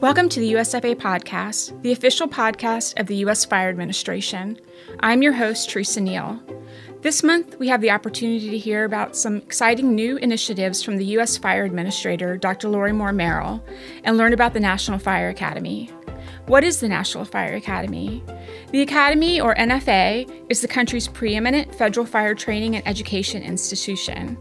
Welcome 0.00 0.28
to 0.28 0.38
the 0.38 0.52
USFA 0.52 0.94
Podcast, 0.94 1.82
the 1.82 1.90
official 1.90 2.28
podcast 2.28 3.00
of 3.00 3.08
the 3.08 3.16
U.S. 3.16 3.44
Fire 3.44 3.68
Administration. 3.68 4.56
I'm 5.00 5.22
your 5.22 5.32
host, 5.32 5.68
Teresa 5.68 6.00
Neal. 6.00 6.40
This 7.02 7.24
month, 7.24 7.58
we 7.58 7.66
have 7.66 7.80
the 7.80 7.90
opportunity 7.90 8.48
to 8.48 8.58
hear 8.58 8.84
about 8.84 9.16
some 9.16 9.38
exciting 9.38 9.96
new 9.96 10.16
initiatives 10.18 10.84
from 10.84 10.98
the 10.98 11.04
U.S. 11.06 11.36
Fire 11.36 11.64
Administrator, 11.64 12.36
Dr. 12.36 12.68
Lori 12.68 12.92
Moore 12.92 13.10
Merrell, 13.10 13.60
and 14.04 14.16
learn 14.16 14.32
about 14.32 14.54
the 14.54 14.60
National 14.60 15.00
Fire 15.00 15.30
Academy. 15.30 15.90
What 16.46 16.62
is 16.62 16.78
the 16.78 16.88
National 16.88 17.24
Fire 17.24 17.56
Academy? 17.56 18.22
The 18.70 18.82
Academy, 18.82 19.40
or 19.40 19.56
NFA, 19.56 20.46
is 20.48 20.60
the 20.60 20.68
country's 20.68 21.08
preeminent 21.08 21.74
federal 21.74 22.06
fire 22.06 22.36
training 22.36 22.76
and 22.76 22.86
education 22.86 23.42
institution. 23.42 24.38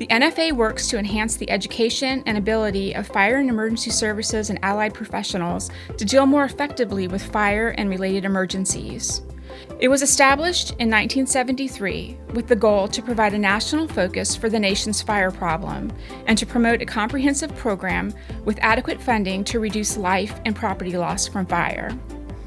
The 0.00 0.06
NFA 0.06 0.52
works 0.52 0.88
to 0.88 0.98
enhance 0.98 1.36
the 1.36 1.50
education 1.50 2.22
and 2.24 2.38
ability 2.38 2.94
of 2.94 3.06
fire 3.06 3.36
and 3.36 3.50
emergency 3.50 3.90
services 3.90 4.48
and 4.48 4.58
allied 4.62 4.94
professionals 4.94 5.70
to 5.98 6.06
deal 6.06 6.24
more 6.24 6.46
effectively 6.46 7.06
with 7.06 7.22
fire 7.22 7.74
and 7.76 7.90
related 7.90 8.24
emergencies. 8.24 9.20
It 9.78 9.88
was 9.88 10.00
established 10.00 10.70
in 10.70 10.88
1973 10.88 12.16
with 12.32 12.46
the 12.46 12.56
goal 12.56 12.88
to 12.88 13.02
provide 13.02 13.34
a 13.34 13.38
national 13.38 13.88
focus 13.88 14.34
for 14.34 14.48
the 14.48 14.58
nation's 14.58 15.02
fire 15.02 15.30
problem 15.30 15.92
and 16.26 16.38
to 16.38 16.46
promote 16.46 16.80
a 16.80 16.86
comprehensive 16.86 17.54
program 17.56 18.14
with 18.46 18.58
adequate 18.62 19.02
funding 19.02 19.44
to 19.44 19.60
reduce 19.60 19.98
life 19.98 20.40
and 20.46 20.56
property 20.56 20.96
loss 20.96 21.28
from 21.28 21.44
fire. 21.44 21.90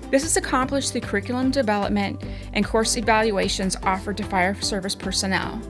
This 0.09 0.25
is 0.25 0.37
accomplished 0.37 0.91
through 0.91 1.01
curriculum 1.01 1.51
development 1.51 2.19
and 2.53 2.65
course 2.65 2.97
evaluations 2.97 3.75
offered 3.83 4.17
to 4.17 4.23
fire 4.23 4.59
service 4.59 4.95
personnel. 4.95 5.61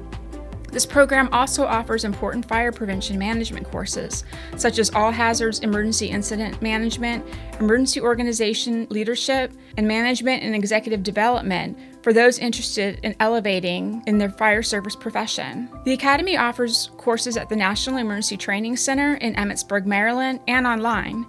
This 0.74 0.88
program 0.88 1.30
also 1.32 1.66
offers 1.68 2.04
important 2.04 2.48
fire 2.48 2.72
prevention 2.72 3.20
management 3.20 3.70
courses, 3.70 4.24
such 4.58 4.80
as 4.80 4.90
all 4.96 5.12
hazards 5.12 5.60
emergency 5.60 6.08
incident 6.08 6.64
management, 6.64 7.24
emergency 7.60 8.02
organization 8.02 8.88
leadership, 8.90 9.54
and 9.78 9.88
management 9.88 10.42
and 10.42 10.56
executive 10.56 11.04
development 11.04 11.78
for 12.02 12.12
those 12.12 12.40
interested 12.40 13.00
in 13.04 13.16
elevating 13.20 14.02
in 14.08 14.18
their 14.18 14.32
fire 14.32 14.64
service 14.64 14.96
profession. 14.96 15.70
The 15.86 15.94
Academy 15.94 16.38
offers 16.38 16.90
courses 16.98 17.38
at 17.38 17.50
the 17.50 17.56
National 17.56 18.00
Emergency 18.00 18.36
Training 18.36 18.78
Center 18.78 19.14
in 19.18 19.36
Emmitsburg, 19.36 19.86
Maryland, 19.86 20.40
and 20.48 20.66
online. 20.66 21.28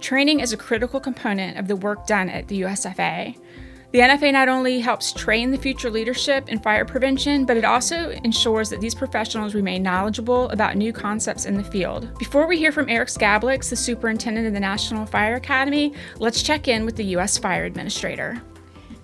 Training 0.00 0.40
is 0.40 0.54
a 0.54 0.56
critical 0.56 1.00
component 1.00 1.58
of 1.58 1.68
the 1.68 1.76
work 1.76 2.06
done 2.06 2.30
at 2.30 2.48
the 2.48 2.62
USFA. 2.62 3.36
The 3.92 4.00
NFA 4.00 4.32
not 4.32 4.48
only 4.48 4.80
helps 4.80 5.12
train 5.12 5.52
the 5.52 5.58
future 5.58 5.90
leadership 5.90 6.48
in 6.48 6.58
fire 6.58 6.84
prevention, 6.84 7.44
but 7.44 7.56
it 7.56 7.64
also 7.64 8.10
ensures 8.24 8.68
that 8.70 8.80
these 8.80 8.96
professionals 8.96 9.54
remain 9.54 9.82
knowledgeable 9.82 10.48
about 10.50 10.76
new 10.76 10.92
concepts 10.92 11.46
in 11.46 11.56
the 11.56 11.62
field. 11.62 12.10
Before 12.18 12.48
we 12.48 12.58
hear 12.58 12.72
from 12.72 12.86
Eriks 12.86 13.16
Gabliks, 13.16 13.70
the 13.70 13.76
superintendent 13.76 14.46
of 14.48 14.52
the 14.52 14.60
National 14.60 15.06
Fire 15.06 15.36
Academy, 15.36 15.92
let's 16.18 16.42
check 16.42 16.66
in 16.66 16.84
with 16.84 16.96
the 16.96 17.04
U.S. 17.04 17.38
Fire 17.38 17.64
Administrator. 17.64 18.42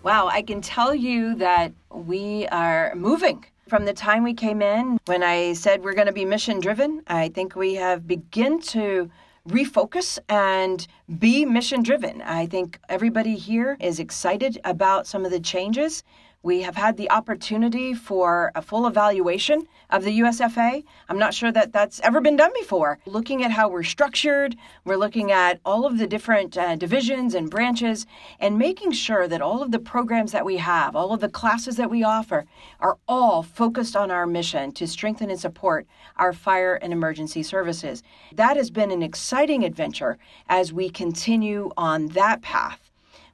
Wow, 0.03 0.27
I 0.27 0.43
can 0.43 0.61
tell 0.61 0.93
you 0.93 1.37
that 1.37 1.73
we 1.91 2.49
are 2.49 2.93
moving. 2.97 3.45
From 3.69 3.85
the 3.85 3.95
time 3.95 4.25
we 4.25 4.35
came 4.35 4.61
in, 4.61 4.99
when 5.07 5.23
I 5.23 5.53
said 5.53 5.85
we're 5.85 5.95
going 5.95 6.09
to 6.09 6.13
be 6.13 6.25
mission 6.25 6.59
driven, 6.59 7.03
I 7.07 7.29
think 7.29 7.55
we 7.55 7.75
have 7.77 8.07
begun 8.07 8.61
to 8.61 9.09
refocus 9.49 10.19
and 10.29 10.87
be 11.19 11.45
mission 11.45 11.83
driven. 11.83 12.23
I 12.23 12.47
think 12.47 12.79
everybody 12.89 13.37
here 13.37 13.77
is 13.81 13.99
excited 13.99 14.61
about 14.65 15.07
some 15.07 15.25
of 15.25 15.31
the 15.31 15.41
changes. 15.41 16.05
We 16.43 16.63
have 16.63 16.77
had 16.77 16.97
the 16.97 17.11
opportunity 17.11 17.95
for 17.95 18.53
a 18.55 18.63
full 18.63 18.87
evaluation 18.87 19.67
of 19.93 20.03
the 20.03 20.19
USFA. 20.21 20.83
I'm 21.09 21.19
not 21.19 21.35
sure 21.35 21.53
that 21.53 21.73
that's 21.73 22.01
ever 22.01 22.21
been 22.21 22.37
done 22.37 22.51
before. 22.59 22.99
Looking 23.07 23.45
at 23.45 23.53
how 23.53 23.69
we're 23.69 23.85
structured, 23.85 24.57
we're 24.85 24.97
looking 24.97 25.31
at 25.31 25.61
all 25.65 25.87
of 25.87 25.99
the 25.99 26.07
different 26.07 26.57
uh, 26.57 26.75
divisions 26.75 27.35
and 27.35 27.51
branches, 27.51 28.07
and 28.41 28.59
making 28.59 28.93
sure 28.93 29.29
that 29.29 29.43
all 29.43 29.63
of 29.63 29.71
the 29.71 29.79
programs 29.79 30.33
that 30.33 30.45
we 30.45 30.57
have, 30.57 30.97
all 30.97 31.13
of 31.13 31.21
the 31.21 31.29
classes 31.29 31.77
that 31.77 31.91
we 31.91 32.03
offer, 32.03 32.47
are 32.81 32.99
all 33.07 33.43
focused 33.43 33.95
on 33.95 34.11
our 34.11 34.27
mission 34.27 34.73
to 34.73 34.87
strengthen 34.87 35.31
and 35.31 35.39
support 35.39 35.87
our 36.17 36.33
fire 36.33 36.75
and 36.75 36.93
emergency 36.93 37.43
services. 37.43 38.03
That 38.35 38.57
has 38.57 38.71
been 38.71 38.91
an 38.91 39.03
exciting 39.03 39.65
adventure 39.65 40.19
as 40.49 40.73
we 40.73 40.89
continue 40.89 41.71
on 41.77 42.09
that 42.09 42.41
path. 42.41 42.82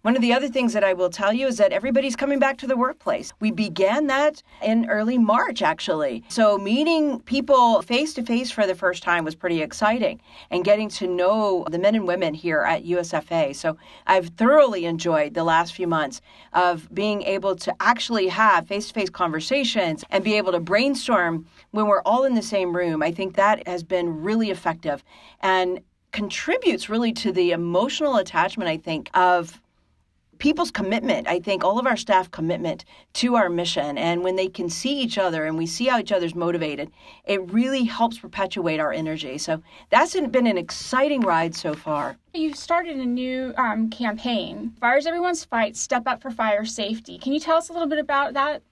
One 0.03 0.14
of 0.14 0.22
the 0.22 0.32
other 0.32 0.48
things 0.48 0.75
that 0.75 0.84
I 0.84 0.92
will 0.92 1.10
tell 1.10 1.32
you 1.32 1.48
is 1.48 1.56
that 1.59 1.72
everybody's 1.72 2.14
coming 2.14 2.38
back 2.38 2.56
to 2.59 2.69
the 2.69 2.76
workplace. 2.76 3.32
We 3.41 3.50
began 3.50 4.06
that 4.06 4.44
in 4.62 4.88
early 4.88 5.19
March, 5.19 5.60
actually. 5.60 6.22
So 6.28 6.56
meeting 6.56 7.19
people 7.20 7.82
face 7.82 8.14
to 8.14 8.22
face 8.22 8.48
for 8.48 8.64
the 8.64 8.76
first 8.76 9.03
time 9.03 9.25
was 9.25 9.34
pretty 9.34 9.60
exciting 9.60 10.20
and 10.53 10.64
getting 10.64 10.88
to 10.91 11.09
know 11.09 11.66
the 11.69 11.81
men 11.81 11.97
and 11.97 12.06
women 12.06 12.32
here 12.32 12.60
at 12.60 12.84
USFA. 12.84 13.56
So 13.56 13.76
I've 14.06 14.28
thoroughly 14.28 14.84
enjoyed 14.84 15.34
the 15.34 15.42
last 15.42 15.75
few 15.75 15.88
months 15.88 16.20
of 16.53 16.88
being 16.94 17.22
able 17.22 17.56
to 17.56 17.75
actually 17.80 18.28
have 18.28 18.69
face 18.69 18.86
to 18.88 18.94
face 18.94 19.10
conversations 19.10 20.04
and 20.10 20.22
be 20.22 20.34
able 20.34 20.53
to 20.53 20.60
brainstorm 20.60 21.44
when 21.72 21.88
we're 21.88 22.03
all 22.03 22.25
in 22.25 22.34
the 22.34 22.42
same 22.42 22.75
room. 22.75 23.03
I 23.03 23.10
think 23.10 23.34
that 23.34 23.66
has 23.66 23.82
been 23.82 24.22
really 24.22 24.50
effective 24.50 25.03
and 25.41 25.80
contributes 26.12 26.88
really 26.88 27.12
to 27.15 27.32
the 27.32 27.50
emotional 27.50 28.16
attachment, 28.16 28.70
I 28.70 28.76
think, 28.76 29.10
of 29.12 29.60
people's 30.38 30.71
commitment, 30.71 31.28
I 31.28 31.41
think 31.41 31.65
all 31.65 31.78
of 31.78 31.87
our 31.87 31.97
staff 31.97 32.31
commitment 32.31 32.84
to 33.15 33.37
our 33.37 33.49
mission. 33.49 33.99
And 33.99 34.22
when 34.22 34.37
they 34.37 34.49
can 34.49 34.69
see 34.69 35.00
each 35.00 35.19
other 35.19 35.44
and 35.44 35.59
we 35.59 35.66
see 35.66 35.87
how 35.87 35.99
each 35.99 36.12
other's 36.12 36.34
motivated, 36.34 36.91
it 37.25 37.50
really 37.53 37.84
helps 37.84 38.19
perpetuate 38.19 38.81
our 38.81 38.93
energy. 38.93 39.38
So 39.38 39.62
that's 39.91 40.19
been 40.19 40.47
an 40.47 40.59
exciting 40.59 41.21
ride 41.21 41.54
so 41.54 41.75
far. 41.75 42.16
You 42.34 42.54
started 42.54 42.97
a 42.97 43.06
new 43.06 43.53
um, 43.56 43.91
campaign, 43.91 44.75
Fires 44.81 45.06
Everyone's 45.06 45.44
Fight, 45.44 45.77
Step 45.77 46.06
Up 46.06 46.22
for 46.22 46.31
Fire 46.31 46.65
Safety. 46.65 47.19
Can 47.19 47.32
you 47.32 47.41
tell 47.41 47.56
us 47.56 47.69
a 47.69 47.72
little 47.72 47.88
bit 47.88 47.98
about 47.98 48.34
that? 48.34 48.62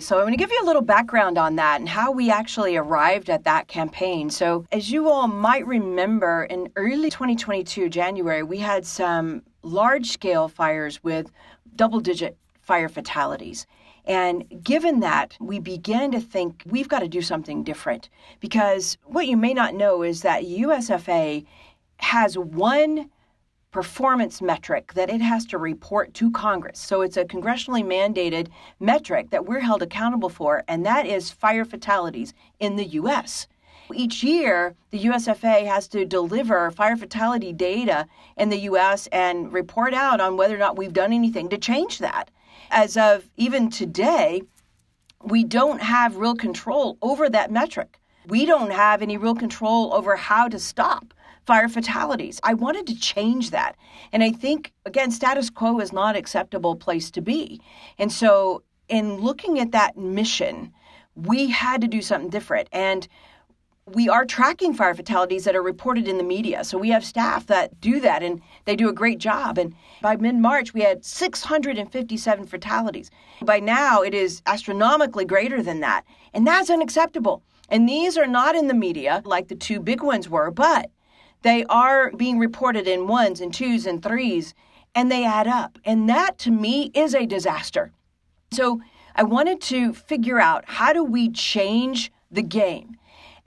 So, 0.00 0.18
I'm 0.18 0.22
going 0.22 0.32
to 0.32 0.38
give 0.38 0.52
you 0.52 0.60
a 0.62 0.66
little 0.66 0.82
background 0.82 1.38
on 1.38 1.56
that 1.56 1.80
and 1.80 1.88
how 1.88 2.12
we 2.12 2.30
actually 2.30 2.76
arrived 2.76 3.28
at 3.30 3.42
that 3.44 3.66
campaign. 3.66 4.30
So, 4.30 4.64
as 4.70 4.92
you 4.92 5.08
all 5.08 5.26
might 5.26 5.66
remember, 5.66 6.44
in 6.44 6.70
early 6.76 7.10
2022, 7.10 7.88
January, 7.88 8.44
we 8.44 8.58
had 8.58 8.86
some 8.86 9.42
large 9.62 10.06
scale 10.06 10.48
fires 10.48 11.02
with 11.02 11.30
double 11.76 12.00
digit 12.00 12.36
fire 12.60 12.88
fatalities. 12.88 13.66
And 14.04 14.62
given 14.62 15.00
that, 15.00 15.36
we 15.38 15.58
began 15.58 16.10
to 16.12 16.20
think 16.20 16.62
we've 16.66 16.88
got 16.88 17.00
to 17.00 17.08
do 17.08 17.20
something 17.20 17.62
different 17.62 18.08
because 18.40 18.96
what 19.04 19.26
you 19.26 19.36
may 19.36 19.52
not 19.52 19.74
know 19.74 20.02
is 20.02 20.22
that 20.22 20.44
USFA 20.44 21.44
has 21.98 22.38
one 22.38 23.10
performance 23.70 24.40
metric 24.40 24.94
that 24.94 25.10
it 25.10 25.20
has 25.20 25.44
to 25.44 25.58
report 25.58 26.14
to 26.14 26.30
Congress. 26.30 26.78
So 26.78 27.02
it's 27.02 27.18
a 27.18 27.24
congressionally 27.24 27.84
mandated 27.84 28.48
metric 28.80 29.28
that 29.30 29.44
we're 29.44 29.60
held 29.60 29.82
accountable 29.82 30.30
for, 30.30 30.64
and 30.66 30.86
that 30.86 31.06
is 31.06 31.30
fire 31.30 31.66
fatalities 31.66 32.32
in 32.58 32.76
the 32.76 32.86
U.S. 32.86 33.46
Each 33.94 34.22
year, 34.22 34.74
the 34.90 35.04
USFA 35.04 35.66
has 35.66 35.88
to 35.88 36.04
deliver 36.04 36.70
fire 36.70 36.96
fatality 36.96 37.52
data 37.52 38.06
in 38.36 38.48
the 38.48 38.60
US 38.60 39.06
and 39.08 39.52
report 39.52 39.94
out 39.94 40.20
on 40.20 40.36
whether 40.36 40.54
or 40.54 40.58
not 40.58 40.76
we've 40.76 40.92
done 40.92 41.12
anything 41.12 41.48
to 41.48 41.58
change 41.58 41.98
that. 41.98 42.30
As 42.70 42.96
of 42.96 43.28
even 43.36 43.70
today, 43.70 44.42
we 45.22 45.44
don't 45.44 45.80
have 45.80 46.16
real 46.16 46.34
control 46.34 46.98
over 47.02 47.28
that 47.28 47.50
metric. 47.50 47.98
We 48.26 48.44
don't 48.44 48.70
have 48.70 49.02
any 49.02 49.16
real 49.16 49.34
control 49.34 49.94
over 49.94 50.16
how 50.16 50.48
to 50.48 50.58
stop 50.58 51.14
fire 51.46 51.68
fatalities. 51.68 52.40
I 52.42 52.52
wanted 52.52 52.86
to 52.88 53.00
change 53.00 53.50
that. 53.52 53.74
And 54.12 54.22
I 54.22 54.32
think, 54.32 54.72
again, 54.84 55.10
status 55.10 55.48
quo 55.48 55.80
is 55.80 55.94
not 55.94 56.14
an 56.14 56.18
acceptable 56.18 56.76
place 56.76 57.10
to 57.12 57.22
be. 57.22 57.60
And 57.98 58.12
so, 58.12 58.62
in 58.88 59.16
looking 59.16 59.58
at 59.58 59.72
that 59.72 59.96
mission, 59.96 60.72
we 61.14 61.48
had 61.48 61.80
to 61.80 61.88
do 61.88 62.02
something 62.02 62.28
different. 62.30 62.68
And 62.70 63.08
we 63.94 64.08
are 64.08 64.24
tracking 64.24 64.74
fire 64.74 64.94
fatalities 64.94 65.44
that 65.44 65.56
are 65.56 65.62
reported 65.62 66.08
in 66.08 66.18
the 66.18 66.24
media. 66.24 66.64
So 66.64 66.78
we 66.78 66.90
have 66.90 67.04
staff 67.04 67.46
that 67.46 67.80
do 67.80 68.00
that 68.00 68.22
and 68.22 68.40
they 68.64 68.76
do 68.76 68.88
a 68.88 68.92
great 68.92 69.18
job. 69.18 69.58
And 69.58 69.74
by 70.02 70.16
mid 70.16 70.36
March, 70.36 70.74
we 70.74 70.82
had 70.82 71.04
657 71.04 72.46
fatalities. 72.46 73.10
By 73.42 73.60
now, 73.60 74.02
it 74.02 74.14
is 74.14 74.42
astronomically 74.46 75.24
greater 75.24 75.62
than 75.62 75.80
that. 75.80 76.04
And 76.34 76.46
that's 76.46 76.70
unacceptable. 76.70 77.42
And 77.68 77.88
these 77.88 78.16
are 78.16 78.26
not 78.26 78.54
in 78.54 78.68
the 78.68 78.74
media 78.74 79.22
like 79.24 79.48
the 79.48 79.54
two 79.54 79.80
big 79.80 80.02
ones 80.02 80.28
were, 80.28 80.50
but 80.50 80.90
they 81.42 81.64
are 81.66 82.10
being 82.12 82.38
reported 82.38 82.88
in 82.88 83.06
ones 83.06 83.40
and 83.40 83.52
twos 83.52 83.86
and 83.86 84.02
threes, 84.02 84.54
and 84.94 85.10
they 85.10 85.24
add 85.24 85.46
up. 85.46 85.78
And 85.84 86.08
that 86.08 86.38
to 86.38 86.50
me 86.50 86.90
is 86.94 87.14
a 87.14 87.26
disaster. 87.26 87.92
So 88.50 88.80
I 89.14 89.22
wanted 89.22 89.60
to 89.62 89.92
figure 89.92 90.40
out 90.40 90.64
how 90.66 90.92
do 90.92 91.04
we 91.04 91.30
change 91.30 92.10
the 92.30 92.42
game? 92.42 92.97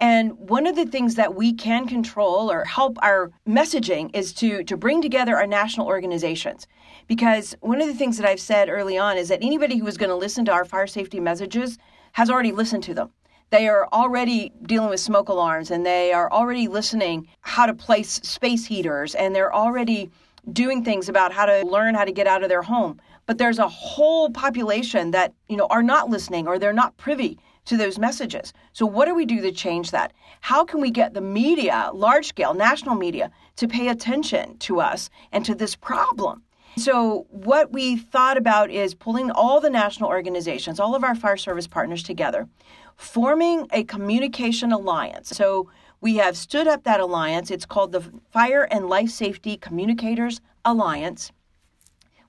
And 0.02 0.34
one 0.50 0.66
of 0.66 0.76
the 0.76 0.88
things 0.88 1.14
that 1.16 1.36
we 1.36 1.54
can 1.54 1.88
control 1.88 2.52
or 2.52 2.66
help 2.66 2.98
our 3.04 3.32
messaging 3.48 4.10
is 4.16 4.34
to, 4.34 4.64
to 4.64 4.76
bring 4.76 5.00
together 5.00 5.38
our 5.38 5.46
national 5.46 5.86
organizations. 5.86 6.66
Because 7.08 7.56
one 7.62 7.80
of 7.80 7.88
the 7.88 7.94
things 7.94 8.18
that 8.18 8.28
I've 8.28 8.40
said 8.40 8.68
early 8.68 8.98
on 8.98 9.16
is 9.16 9.30
that 9.30 9.44
anybody 9.44 9.78
who 9.78 9.86
is 9.86 9.98
going 9.98 10.10
to 10.10 10.16
listen 10.16 10.44
to 10.46 10.52
our 10.52 10.66
fire 10.66 10.88
safety 10.88 11.20
messages 11.20 11.78
has 12.14 12.32
already 12.32 12.52
listened 12.52 12.82
to 12.86 12.96
them. 12.96 13.12
They 13.52 13.68
are 13.68 13.88
already 13.94 14.52
dealing 14.64 14.90
with 14.90 15.00
smoke 15.00 15.30
alarms 15.30 15.70
and 15.70 15.86
they 15.86 16.12
are 16.14 16.32
already 16.32 16.68
listening 16.68 17.28
how 17.42 17.68
to 17.68 17.74
place 17.74 18.14
space 18.24 18.66
heaters 18.66 19.14
and 19.14 19.36
they're 19.36 19.54
already 19.54 20.10
doing 20.52 20.84
things 20.84 21.10
about 21.10 21.32
how 21.32 21.46
to 21.46 21.64
learn 21.64 21.94
how 21.94 22.06
to 22.06 22.12
get 22.12 22.26
out 22.26 22.42
of 22.42 22.50
their 22.50 22.64
home. 22.64 23.00
But 23.28 23.38
there's 23.38 23.60
a 23.60 23.68
whole 23.68 24.32
population 24.32 25.12
that, 25.12 25.34
you 25.48 25.58
know, 25.58 25.68
are 25.70 25.84
not 25.84 26.10
listening 26.10 26.48
or 26.48 26.58
they're 26.58 26.74
not 26.74 26.98
privy 26.98 27.38
to 27.66 27.78
those 27.78 28.00
messages. 28.00 28.54
So 28.74 28.86
what 28.86 29.06
do 29.06 29.16
we 29.16 29.26
do 29.26 29.42
to 29.42 29.52
change 29.52 29.92
that? 29.92 30.14
How 30.42 30.66
can 30.66 30.82
we 30.82 30.92
get 30.92 31.14
the 31.14 31.22
media, 31.22 31.92
large 31.94 32.28
scale 32.28 32.54
national 32.54 32.96
media, 32.96 33.32
to 33.58 33.68
pay 33.68 33.90
attention 33.90 34.58
to 34.60 34.80
us 34.80 35.10
and 35.32 35.46
to 35.46 35.56
this 35.56 35.76
problem? 35.76 36.44
So, 36.78 37.28
what 37.30 37.74
we 37.74 37.98
thought 37.98 38.38
about 38.38 38.72
is 38.72 38.96
pulling 38.96 39.30
all 39.30 39.60
the 39.60 39.70
national 39.70 40.10
organizations, 40.10 40.80
all 40.80 40.96
of 40.96 41.04
our 41.04 41.16
fire 41.16 41.36
service 41.36 41.68
partners 41.68 42.02
together, 42.02 42.48
forming 42.96 43.68
a 43.74 43.84
communication 43.84 44.72
alliance. 44.72 45.30
So, 45.30 45.70
we 46.00 46.16
have 46.16 46.38
stood 46.38 46.68
up 46.68 46.84
that 46.86 47.02
alliance. 47.02 47.52
It's 47.52 47.66
called 47.66 47.92
the 47.92 48.02
Fire 48.32 48.70
and 48.72 48.88
Life 48.88 49.10
Safety 49.10 49.58
Communicators 49.58 50.40
Alliance. 50.64 51.34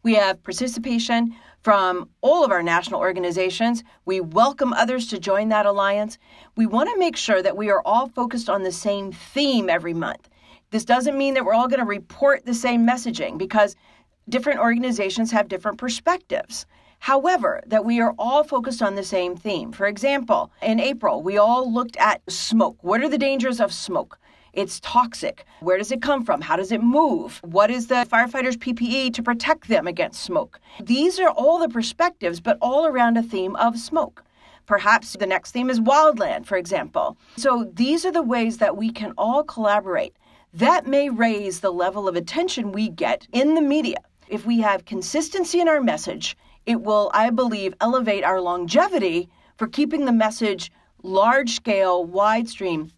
We 0.03 0.15
have 0.15 0.43
participation 0.43 1.37
from 1.63 2.09
all 2.21 2.45
of 2.45 2.51
our 2.51 2.63
national 2.63 3.01
organizations. 3.01 3.85
We 4.05 4.21
welcome 4.21 4.73
others 4.73 5.07
to 5.09 5.19
join 5.19 5.49
that 5.51 5.67
alliance. 5.67 6.19
We 6.57 6.67
want 6.67 6.91
to 6.91 6.99
make 6.99 7.17
sure 7.17 7.43
that 7.43 7.57
we 7.57 7.71
are 7.71 7.83
all 7.85 8.09
focused 8.09 8.51
on 8.51 8.63
the 8.63 8.73
same 8.73 9.13
theme 9.13 9.71
every 9.71 9.95
month. 9.95 10.29
This 10.71 10.85
doesn't 10.85 11.19
mean 11.19 11.35
that 11.35 11.45
we're 11.45 11.55
all 11.55 11.69
going 11.69 11.81
to 11.81 11.87
report 11.87 12.45
the 12.45 12.55
same 12.55 12.87
messaging 12.87 13.39
because 13.39 13.77
different 14.29 14.61
organizations 14.61 15.31
have 15.31 15.49
different 15.49 15.79
perspectives. 15.79 16.67
However, 16.99 17.61
that 17.67 17.85
we 17.85 18.01
are 18.01 18.15
all 18.19 18.45
focused 18.45 18.81
on 18.81 18.95
the 18.95 19.03
same 19.03 19.37
theme. 19.37 19.73
For 19.73 19.87
example, 19.87 20.53
in 20.63 20.81
April, 20.81 21.23
we 21.23 21.37
all 21.37 21.73
looked 21.73 21.97
at 21.97 22.23
smoke. 22.31 22.79
What 22.83 23.03
are 23.03 23.09
the 23.09 23.19
dangers 23.19 23.61
of 23.61 23.73
smoke? 23.73 24.19
It's 24.53 24.81
toxic. 24.81 25.45
Where 25.61 25.79
does 25.79 25.93
it 25.93 26.03
come 26.03 26.25
from? 26.25 26.41
How 26.41 26.57
does 26.57 26.73
it 26.73 26.83
move? 26.83 27.41
What 27.43 27.71
is 27.71 27.87
the 27.87 28.07
firefighters' 28.11 28.59
PPE 28.59 29.15
to 29.15 29.23
protect 29.23 29.69
them 29.69 29.87
against 29.87 30.23
smoke? 30.23 30.61
These 30.81 31.19
are 31.19 31.31
all 31.31 31.59
the 31.59 31.69
perspectives, 31.69 32.41
but 32.41 32.59
all 32.61 32.87
around 32.87 33.17
a 33.17 33.23
theme 33.23 33.57
of 33.57 33.79
smoke. 33.79 34.23
Perhaps 34.67 35.15
the 35.15 35.27
next 35.27 35.53
theme 35.53 35.71
is 35.71 35.81
wildland, 35.81 36.47
for 36.47 36.57
example. 36.57 37.17
So 37.37 37.71
these 37.73 38.05
are 38.05 38.13
the 38.13 38.23
ways 38.23 38.59
that 38.59 38.77
we 38.77 38.91
can 38.91 39.13
all 39.19 39.43
collaborate. 39.43 40.15
That 40.55 40.87
may 40.87 41.09
raise 41.09 41.61
the 41.61 41.73
level 41.73 42.07
of 42.07 42.15
attention 42.15 42.73
we 42.73 42.89
get 42.89 43.27
in 43.33 43.55
the 43.55 43.63
media 43.63 43.97
if 44.33 44.47
we 44.47 44.63
have 44.63 44.87
consistency 44.87 45.61
in 45.61 45.69
our 45.69 45.83
message, 45.83 46.39
it 46.65 46.81
will, 46.81 47.11
I 47.13 47.29
believe, 47.29 47.75
elevate 47.83 48.25
our 48.25 48.41
longevity 48.41 49.29
for 49.59 49.67
keeping 49.67 50.07
the 50.07 50.13
message 50.13 50.73
large 51.03 51.51
scale, 51.51 52.03
wide 52.03 52.49
stream, 52.49 52.91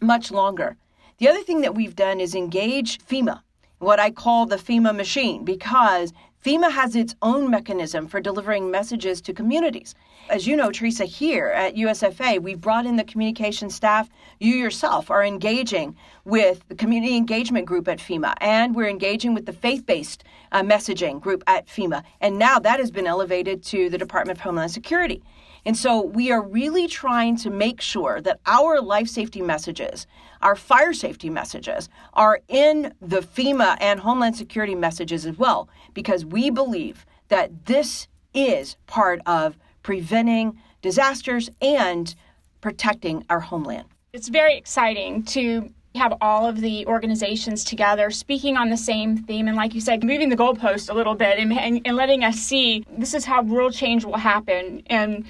much 0.00 0.30
longer. 0.30 0.76
The 1.18 1.28
other 1.28 1.42
thing 1.42 1.62
that 1.62 1.74
we've 1.74 1.96
done 1.96 2.20
is 2.20 2.34
engage 2.34 2.98
FEMA, 2.98 3.40
what 3.78 3.98
I 3.98 4.10
call 4.10 4.44
the 4.44 4.56
FEMA 4.56 4.94
machine, 4.94 5.46
because 5.46 6.12
FEMA 6.44 6.70
has 6.70 6.94
its 6.94 7.14
own 7.22 7.50
mechanism 7.50 8.06
for 8.06 8.20
delivering 8.20 8.70
messages 8.70 9.22
to 9.22 9.32
communities. 9.32 9.94
As 10.28 10.46
you 10.46 10.56
know, 10.56 10.70
Teresa, 10.70 11.06
here 11.06 11.46
at 11.46 11.74
USFA, 11.74 12.42
we've 12.42 12.60
brought 12.60 12.84
in 12.84 12.96
the 12.96 13.04
communication 13.04 13.70
staff. 13.70 14.10
You 14.40 14.56
yourself 14.56 15.10
are 15.10 15.24
engaging 15.24 15.96
with 16.26 16.68
the 16.68 16.74
community 16.74 17.16
engagement 17.16 17.64
group 17.64 17.88
at 17.88 17.98
FEMA, 17.98 18.34
and 18.42 18.74
we're 18.74 18.90
engaging 18.90 19.32
with 19.32 19.46
the 19.46 19.54
faith 19.54 19.86
based 19.86 20.22
uh, 20.52 20.62
messaging 20.62 21.18
group 21.18 21.42
at 21.46 21.66
FEMA. 21.66 22.04
And 22.20 22.38
now 22.38 22.58
that 22.58 22.78
has 22.78 22.90
been 22.90 23.06
elevated 23.06 23.62
to 23.64 23.88
the 23.88 23.96
Department 23.96 24.36
of 24.36 24.42
Homeland 24.42 24.70
Security. 24.70 25.22
And 25.64 25.76
so 25.76 26.00
we 26.00 26.30
are 26.30 26.42
really 26.42 26.86
trying 26.86 27.36
to 27.38 27.50
make 27.50 27.80
sure 27.80 28.20
that 28.20 28.38
our 28.46 28.80
life 28.80 29.08
safety 29.08 29.42
messages, 29.42 30.06
our 30.42 30.56
fire 30.56 30.92
safety 30.92 31.30
messages, 31.30 31.88
are 32.14 32.40
in 32.48 32.94
the 33.00 33.20
FEMA 33.20 33.76
and 33.80 34.00
Homeland 34.00 34.36
Security 34.36 34.74
messages 34.74 35.26
as 35.26 35.36
well, 35.38 35.68
because 35.94 36.24
we 36.24 36.50
believe 36.50 37.06
that 37.28 37.66
this 37.66 38.08
is 38.34 38.76
part 38.86 39.20
of 39.26 39.56
preventing 39.82 40.58
disasters 40.82 41.50
and 41.60 42.14
protecting 42.60 43.24
our 43.30 43.40
homeland. 43.40 43.88
It's 44.12 44.28
very 44.28 44.56
exciting 44.56 45.22
to 45.24 45.72
have 45.96 46.14
all 46.20 46.46
of 46.46 46.60
the 46.60 46.86
organizations 46.86 47.64
together 47.64 48.10
speaking 48.10 48.56
on 48.56 48.68
the 48.68 48.76
same 48.76 49.16
theme 49.16 49.48
and 49.48 49.56
like 49.56 49.74
you 49.74 49.80
said 49.80 50.04
moving 50.04 50.28
the 50.28 50.36
goalpost 50.36 50.90
a 50.90 50.92
little 50.92 51.14
bit 51.14 51.38
and, 51.38 51.52
and, 51.52 51.80
and 51.84 51.96
letting 51.96 52.22
us 52.22 52.36
see 52.36 52.84
this 52.98 53.14
is 53.14 53.24
how 53.24 53.42
real 53.42 53.70
change 53.70 54.04
will 54.04 54.16
happen 54.16 54.82
and 54.86 55.24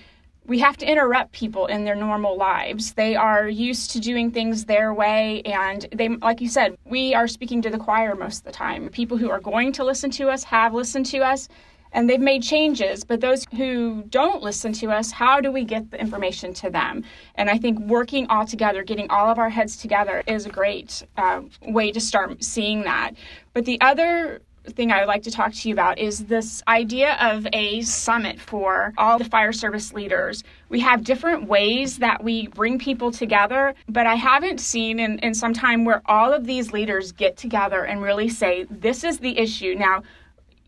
we 0.47 0.59
have 0.61 0.77
to 0.79 0.87
interrupt 0.87 1.33
people 1.33 1.67
in 1.67 1.85
their 1.85 1.95
normal 1.95 2.37
lives. 2.37 2.93
They 2.93 3.17
are 3.17 3.49
used 3.49 3.91
to 3.93 4.01
doing 4.01 4.31
things 4.31 4.65
their 4.65 4.95
way, 4.95 5.43
and 5.43 5.87
they, 5.93 6.09
like 6.09 6.41
you 6.41 6.49
said, 6.49 6.77
we 6.85 7.15
are 7.15 7.27
speaking 7.27 7.63
to 7.63 7.71
the 7.71 7.79
choir 7.79 8.15
most 8.15 8.39
of 8.39 8.45
the 8.45 8.53
time. 8.53 8.89
People 8.91 9.17
who 9.17 9.31
are 9.31 9.41
going 9.41 9.73
to 9.73 9.85
listen 9.85 10.11
to 10.13 10.29
us 10.29 10.45
have 10.45 10.73
listened 10.73 11.07
to 11.07 11.19
us, 11.19 11.49
and 11.93 12.09
they've 12.09 12.21
made 12.21 12.43
changes. 12.43 13.05
But 13.05 13.21
those 13.21 13.45
who 13.57 14.05
don't 14.09 14.43
listen 14.43 14.73
to 14.75 14.91
us, 14.91 15.11
how 15.11 15.41
do 15.41 15.51
we 15.51 15.65
get 15.65 15.91
the 15.91 16.01
information 16.01 16.55
to 16.55 16.71
them? 16.71 17.03
And 17.35 17.51
I 17.51 17.59
think 17.59 17.81
working 17.81 18.29
all 18.29 18.47
together, 18.47 18.85
getting 18.85 19.11
all 19.11 19.29
of 19.29 19.39
our 19.39 19.51
heads 19.51 19.77
together, 19.77 20.23
is 20.27 20.47
a 20.47 20.51
great 20.51 21.03
uh, 21.17 21.43
way 21.63 21.91
to 21.91 22.01
start 22.01 22.45
seeing 22.45 22.83
that. 22.83 23.13
But 23.53 23.65
the 23.65 23.81
other 23.81 24.43
thing 24.73 24.93
I 24.93 25.01
would 25.01 25.09
like 25.09 25.23
to 25.25 25.31
talk 25.31 25.53
to 25.53 25.69
you 25.69 25.75
about 25.75 25.99
is 25.99 26.27
this 26.27 26.63
idea 26.69 27.15
of 27.21 27.47
a 27.53 27.81
summit 27.83 28.41
for 28.41 28.93
all 28.99 29.19
the 29.19 29.25
fire 29.25 29.53
service 29.53 29.93
leaders. 29.93 30.45
We 30.69 30.81
have 30.81 31.05
different 31.05 31.49
ways 31.49 31.99
that 31.99 32.23
we 32.23 32.49
bring 32.49 32.79
people 32.79 33.11
together, 33.11 33.75
but 33.89 34.07
I 34.07 34.15
haven't 34.15 34.61
seen 34.61 34.99
in, 34.99 35.19
in 35.21 35.35
some 35.35 35.53
time 35.53 35.85
where 35.85 36.03
all 36.07 36.33
of 36.33 36.47
these 36.47 36.73
leaders 36.73 37.13
get 37.13 37.37
together 37.37 37.85
and 37.85 38.03
really 38.03 38.29
say, 38.29 38.67
this 38.71 39.05
is 39.05 39.19
the 39.19 39.39
issue. 39.39 39.75
Now, 39.79 40.03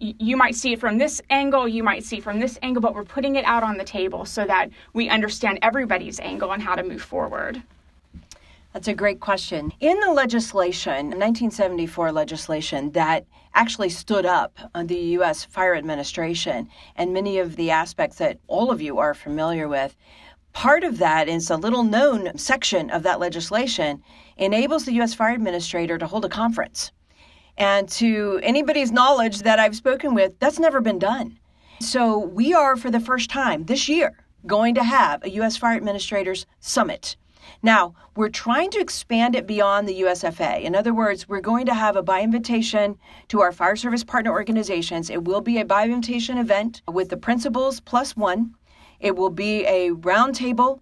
you 0.01 0.37
might 0.37 0.55
see 0.55 0.75
it 0.75 0.81
from 0.81 0.99
this 0.99 1.21
angle, 1.29 1.67
you 1.67 1.83
might 1.83 2.05
see 2.05 2.21
from 2.21 2.39
this 2.39 2.59
angle, 2.63 2.81
but 2.81 2.95
we're 2.95 3.05
putting 3.05 3.37
it 3.37 3.45
out 3.45 3.65
on 3.65 3.79
the 3.79 3.85
table 3.85 4.25
so 4.25 4.45
that 4.47 4.71
we 4.93 5.09
understand 5.09 5.59
everybody's 5.63 6.21
angle 6.21 6.53
and 6.53 6.63
how 6.63 6.77
to 6.77 6.85
move 6.85 7.03
forward. 7.03 7.63
That's 8.73 8.89
a 8.89 8.95
great 8.95 9.21
question. 9.21 9.73
In 9.81 9.99
the 10.01 10.13
legislation, 10.13 11.07
1974 11.07 12.13
legislation 12.13 12.91
that 12.93 13.27
actually 13.55 13.89
stood 13.89 14.27
up 14.27 14.59
uh, 14.75 14.83
the 14.83 14.99
U.S. 15.17 15.45
Fire 15.45 15.75
Administration 15.75 16.69
and 16.95 17.15
many 17.15 17.39
of 17.39 17.57
the 17.57 17.71
aspects 17.71 18.19
that 18.19 18.39
all 18.47 18.71
of 18.71 18.83
you 18.83 18.99
are 18.99 19.15
familiar 19.15 19.69
with, 19.69 19.97
part 20.53 20.85
of 20.85 20.99
that 20.99 21.29
is 21.29 21.51
a 21.51 21.57
little 21.57 21.83
known 21.83 22.37
section 22.37 22.91
of 22.91 23.03
that 23.05 23.21
legislation 23.21 24.03
enables 24.37 24.85
the 24.85 24.93
U.S. 24.95 25.15
Fire 25.15 25.35
Administrator 25.35 25.97
to 25.97 26.07
hold 26.07 26.27
a 26.27 26.29
conference. 26.29 26.93
And 27.57 27.89
to 27.91 28.39
anybody's 28.43 28.93
knowledge 28.93 29.41
that 29.41 29.59
I've 29.59 29.77
spoken 29.77 30.15
with, 30.15 30.39
that's 30.39 30.59
never 30.59 30.81
been 30.81 30.99
done. 30.99 31.39
So 31.81 32.19
we 32.19 32.55
are, 32.55 32.77
for 32.77 32.91
the 32.91 33.01
first 33.01 33.31
time 33.31 33.65
this 33.65 33.89
year, 33.89 34.25
going 34.47 34.75
to 34.75 34.85
have 34.85 35.25
a 35.25 35.31
U.S. 35.31 35.57
Fire 35.57 35.77
Administrators 35.77 36.47
Summit. 36.61 37.17
Now, 37.63 37.95
we're 38.17 38.29
trying 38.29 38.71
to 38.71 38.81
expand 38.81 39.35
it 39.35 39.47
beyond 39.47 39.89
the 39.89 40.01
USFA. 40.03 40.63
In 40.63 40.75
other 40.75 40.95
words, 40.95 41.29
we're 41.29 41.41
going 41.41 41.67
to 41.67 41.75
have 41.75 41.97
a 41.97 42.03
by 42.03 42.23
invitation 42.23 42.99
to 43.29 43.41
our 43.41 43.53
fire 43.53 43.77
service 43.77 44.05
partner 44.05 44.31
organizations. 44.31 45.11
It 45.11 45.25
will 45.25 45.41
be 45.41 45.59
a 45.59 45.65
by 45.65 45.85
invitation 45.85 46.39
event 46.39 46.83
with 46.87 47.09
the 47.09 47.17
principals 47.17 47.81
plus 47.81 48.17
one. 48.17 48.55
It 49.01 49.17
will 49.17 49.31
be 49.31 49.65
a 49.67 49.91
roundtable 49.91 50.81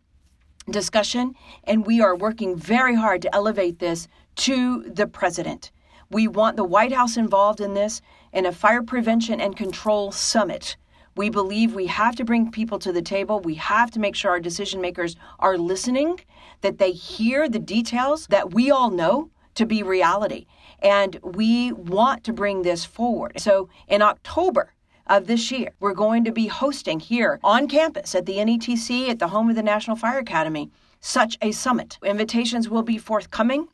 discussion, 0.70 1.35
and 1.64 1.87
we 1.87 2.00
are 2.00 2.16
working 2.16 2.56
very 2.56 2.94
hard 2.94 3.23
to 3.23 3.35
elevate 3.35 3.78
this 3.78 4.08
to 4.37 4.82
the 4.82 5.06
president. 5.06 5.70
We 6.11 6.28
want 6.28 6.56
the 6.56 6.64
White 6.64 6.92
House 6.92 7.16
involved 7.16 7.61
in 7.61 7.75
this 7.75 8.00
in 8.32 8.46
a 8.46 8.52
fire 8.52 8.82
prevention 8.82 9.40
and 9.40 9.56
control 9.56 10.12
summit 10.12 10.76
we 11.16 11.30
believe 11.30 11.75
we 11.75 11.87
have 11.87 12.14
to 12.16 12.25
bring 12.25 12.50
people 12.50 12.78
to 12.80 12.92
the 12.92 13.02
table. 13.02 13.40
We 13.40 13.54
have 13.54 13.90
to 13.92 14.00
make 14.00 14.14
sure 14.14 14.30
our 14.30 14.40
decision 14.40 14.82
makers 14.82 15.16
are 15.38 15.56
listening, 15.56 16.20
that 16.60 16.78
they 16.78 16.92
hear 16.92 17.48
the 17.48 17.58
details 17.58 18.26
that 18.28 18.52
we 18.52 18.70
all 18.70 18.90
know 18.90 19.30
to 19.54 19.66
be 19.66 19.82
reality. 19.82 20.46
And 20.80 21.18
we 21.22 21.72
want 21.72 22.25
to 22.25 22.32
bring 22.32 22.62
this 22.62 22.84
forward. 22.84 23.40
So 23.40 23.68
in 23.88 24.02
October, 24.02 24.72
of 25.06 25.26
this 25.26 25.50
year. 25.50 25.70
We're 25.78 25.94
going 25.94 26.25
to 26.25 26.32
be 26.32 26.48
hosting 26.48 27.00
here 27.00 27.38
on 27.42 27.68
campus 27.68 28.14
at 28.14 28.26
the 28.26 28.36
NETC 28.36 29.08
at 29.08 29.18
the 29.18 29.28
home 29.28 29.48
of 29.48 29.56
the 29.56 29.62
National 29.62 29.96
Fire 29.96 30.18
Academy 30.18 30.70
such 31.00 31.38
a 31.40 31.52
summit. 31.52 31.98
Invitations 32.04 32.68
will 32.68 32.82
be 32.82 32.98
forthcoming 32.98 33.68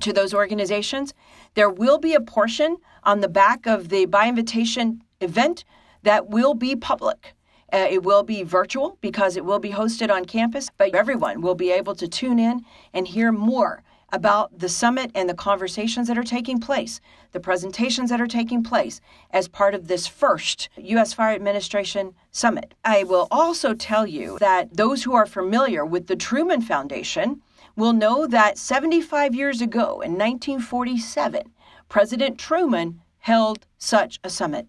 to 0.00 0.12
those 0.12 0.32
organizations. 0.32 1.12
There 1.54 1.70
will 1.70 1.98
be 1.98 2.14
a 2.14 2.20
portion 2.20 2.76
on 3.02 3.20
the 3.20 3.28
back 3.28 3.66
of 3.66 3.88
the 3.88 4.06
by 4.06 4.28
invitation 4.28 5.02
event 5.20 5.64
that 6.04 6.28
will 6.28 6.54
be 6.54 6.76
public. 6.76 7.34
Uh, 7.72 7.86
it 7.90 8.02
will 8.02 8.22
be 8.22 8.42
virtual 8.42 8.96
because 9.00 9.36
it 9.36 9.44
will 9.44 9.58
be 9.58 9.70
hosted 9.70 10.10
on 10.10 10.24
campus, 10.24 10.68
but 10.76 10.94
everyone 10.94 11.40
will 11.40 11.54
be 11.54 11.70
able 11.70 11.94
to 11.94 12.08
tune 12.08 12.38
in 12.38 12.64
and 12.94 13.08
hear 13.08 13.30
more 13.30 13.82
about 14.10 14.58
the 14.58 14.68
summit 14.68 15.10
and 15.14 15.28
the 15.28 15.34
conversations 15.34 16.08
that 16.08 16.16
are 16.16 16.22
taking 16.22 16.58
place, 16.58 17.00
the 17.32 17.40
presentations 17.40 18.08
that 18.10 18.20
are 18.20 18.26
taking 18.26 18.62
place 18.62 19.00
as 19.30 19.48
part 19.48 19.74
of 19.74 19.86
this 19.86 20.06
first 20.06 20.68
U.S. 20.76 21.12
Fire 21.12 21.34
Administration 21.34 22.14
summit. 22.30 22.74
I 22.84 23.04
will 23.04 23.28
also 23.30 23.74
tell 23.74 24.06
you 24.06 24.38
that 24.38 24.74
those 24.74 25.02
who 25.02 25.14
are 25.14 25.26
familiar 25.26 25.84
with 25.84 26.06
the 26.06 26.16
Truman 26.16 26.62
Foundation 26.62 27.42
will 27.76 27.92
know 27.92 28.26
that 28.26 28.58
75 28.58 29.34
years 29.34 29.60
ago 29.60 30.00
in 30.00 30.12
1947, 30.12 31.52
President 31.88 32.38
Truman 32.38 33.00
held 33.18 33.66
such 33.76 34.18
a 34.24 34.30
summit. 34.30 34.66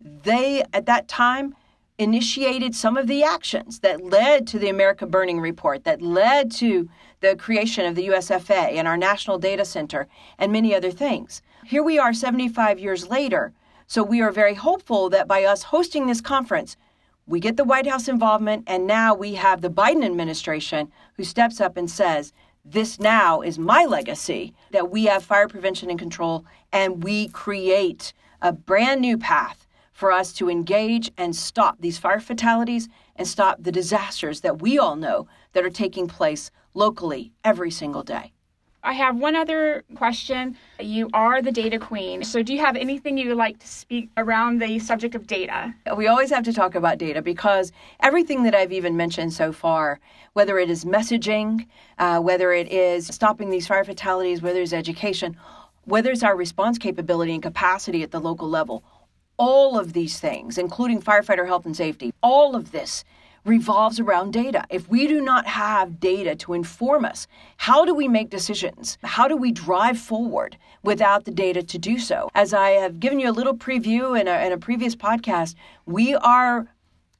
They, 0.00 0.64
at 0.72 0.86
that 0.86 1.08
time, 1.08 1.54
initiated 1.98 2.74
some 2.74 2.96
of 2.96 3.06
the 3.06 3.22
actions 3.22 3.80
that 3.80 4.04
led 4.04 4.46
to 4.46 4.58
the 4.58 4.68
America 4.68 5.06
Burning 5.06 5.40
Report, 5.40 5.84
that 5.84 6.02
led 6.02 6.50
to 6.52 6.88
the 7.20 7.36
creation 7.36 7.86
of 7.86 7.94
the 7.94 8.08
USFA 8.08 8.72
and 8.74 8.86
our 8.86 8.96
National 8.96 9.38
Data 9.38 9.64
Center, 9.64 10.06
and 10.38 10.52
many 10.52 10.74
other 10.74 10.90
things. 10.90 11.42
Here 11.64 11.82
we 11.82 11.98
are 11.98 12.12
75 12.12 12.78
years 12.78 13.08
later, 13.08 13.52
so 13.86 14.02
we 14.02 14.20
are 14.20 14.30
very 14.30 14.54
hopeful 14.54 15.08
that 15.10 15.26
by 15.26 15.44
us 15.44 15.64
hosting 15.64 16.06
this 16.06 16.20
conference, 16.20 16.76
we 17.26 17.40
get 17.40 17.56
the 17.56 17.64
White 17.64 17.86
House 17.86 18.08
involvement, 18.08 18.64
and 18.66 18.86
now 18.86 19.14
we 19.14 19.34
have 19.34 19.60
the 19.60 19.70
Biden 19.70 20.04
administration 20.04 20.92
who 21.16 21.24
steps 21.24 21.60
up 21.60 21.76
and 21.76 21.90
says, 21.90 22.32
This 22.64 23.00
now 23.00 23.40
is 23.40 23.58
my 23.58 23.84
legacy 23.84 24.54
that 24.70 24.90
we 24.90 25.06
have 25.06 25.24
fire 25.24 25.48
prevention 25.48 25.90
and 25.90 25.98
control, 25.98 26.44
and 26.72 27.02
we 27.02 27.28
create 27.28 28.12
a 28.42 28.52
brand 28.52 29.00
new 29.00 29.16
path 29.16 29.65
for 29.96 30.12
us 30.12 30.30
to 30.30 30.50
engage 30.50 31.10
and 31.16 31.34
stop 31.34 31.78
these 31.80 31.96
fire 31.96 32.20
fatalities 32.20 32.86
and 33.16 33.26
stop 33.26 33.56
the 33.58 33.72
disasters 33.72 34.42
that 34.42 34.60
we 34.60 34.78
all 34.78 34.94
know 34.94 35.26
that 35.54 35.64
are 35.64 35.70
taking 35.70 36.06
place 36.06 36.50
locally 36.74 37.32
every 37.42 37.70
single 37.70 38.02
day. 38.02 38.30
I 38.82 38.92
have 38.92 39.16
one 39.16 39.34
other 39.34 39.84
question. 39.94 40.58
You 40.78 41.08
are 41.14 41.40
the 41.40 41.50
data 41.50 41.78
queen. 41.78 42.22
So, 42.24 42.42
do 42.42 42.52
you 42.52 42.60
have 42.60 42.76
anything 42.76 43.16
you 43.16 43.28
would 43.28 43.38
like 43.38 43.58
to 43.60 43.66
speak 43.66 44.10
around 44.18 44.60
the 44.60 44.78
subject 44.80 45.14
of 45.14 45.26
data? 45.26 45.74
We 45.96 46.08
always 46.08 46.28
have 46.30 46.44
to 46.44 46.52
talk 46.52 46.74
about 46.74 46.98
data 46.98 47.22
because 47.22 47.72
everything 48.00 48.42
that 48.42 48.54
I've 48.54 48.72
even 48.72 48.98
mentioned 48.98 49.32
so 49.32 49.50
far, 49.50 49.98
whether 50.34 50.58
it 50.58 50.68
is 50.68 50.84
messaging, 50.84 51.66
uh, 51.98 52.20
whether 52.20 52.52
it 52.52 52.70
is 52.70 53.06
stopping 53.06 53.48
these 53.48 53.66
fire 53.66 53.82
fatalities, 53.82 54.42
whether 54.42 54.60
it's 54.60 54.74
education, 54.74 55.38
whether 55.84 56.10
it's 56.10 56.22
our 56.22 56.36
response 56.36 56.76
capability 56.76 57.32
and 57.32 57.42
capacity 57.42 58.02
at 58.02 58.10
the 58.10 58.20
local 58.20 58.48
level, 58.48 58.84
all 59.38 59.78
of 59.78 59.92
these 59.92 60.18
things, 60.18 60.58
including 60.58 61.00
firefighter 61.00 61.46
health 61.46 61.66
and 61.66 61.76
safety, 61.76 62.12
all 62.22 62.56
of 62.56 62.72
this 62.72 63.04
revolves 63.44 64.00
around 64.00 64.32
data. 64.32 64.64
If 64.70 64.88
we 64.88 65.06
do 65.06 65.20
not 65.20 65.46
have 65.46 66.00
data 66.00 66.34
to 66.36 66.52
inform 66.52 67.04
us, 67.04 67.28
how 67.58 67.84
do 67.84 67.94
we 67.94 68.08
make 68.08 68.28
decisions? 68.28 68.98
How 69.04 69.28
do 69.28 69.36
we 69.36 69.52
drive 69.52 69.98
forward 69.98 70.58
without 70.82 71.24
the 71.24 71.30
data 71.30 71.62
to 71.62 71.78
do 71.78 71.98
so? 71.98 72.28
As 72.34 72.52
I 72.52 72.70
have 72.70 72.98
given 72.98 73.20
you 73.20 73.30
a 73.30 73.32
little 73.32 73.56
preview 73.56 74.20
in 74.20 74.26
a, 74.26 74.44
in 74.44 74.52
a 74.52 74.58
previous 74.58 74.96
podcast, 74.96 75.54
we 75.86 76.14
are 76.16 76.66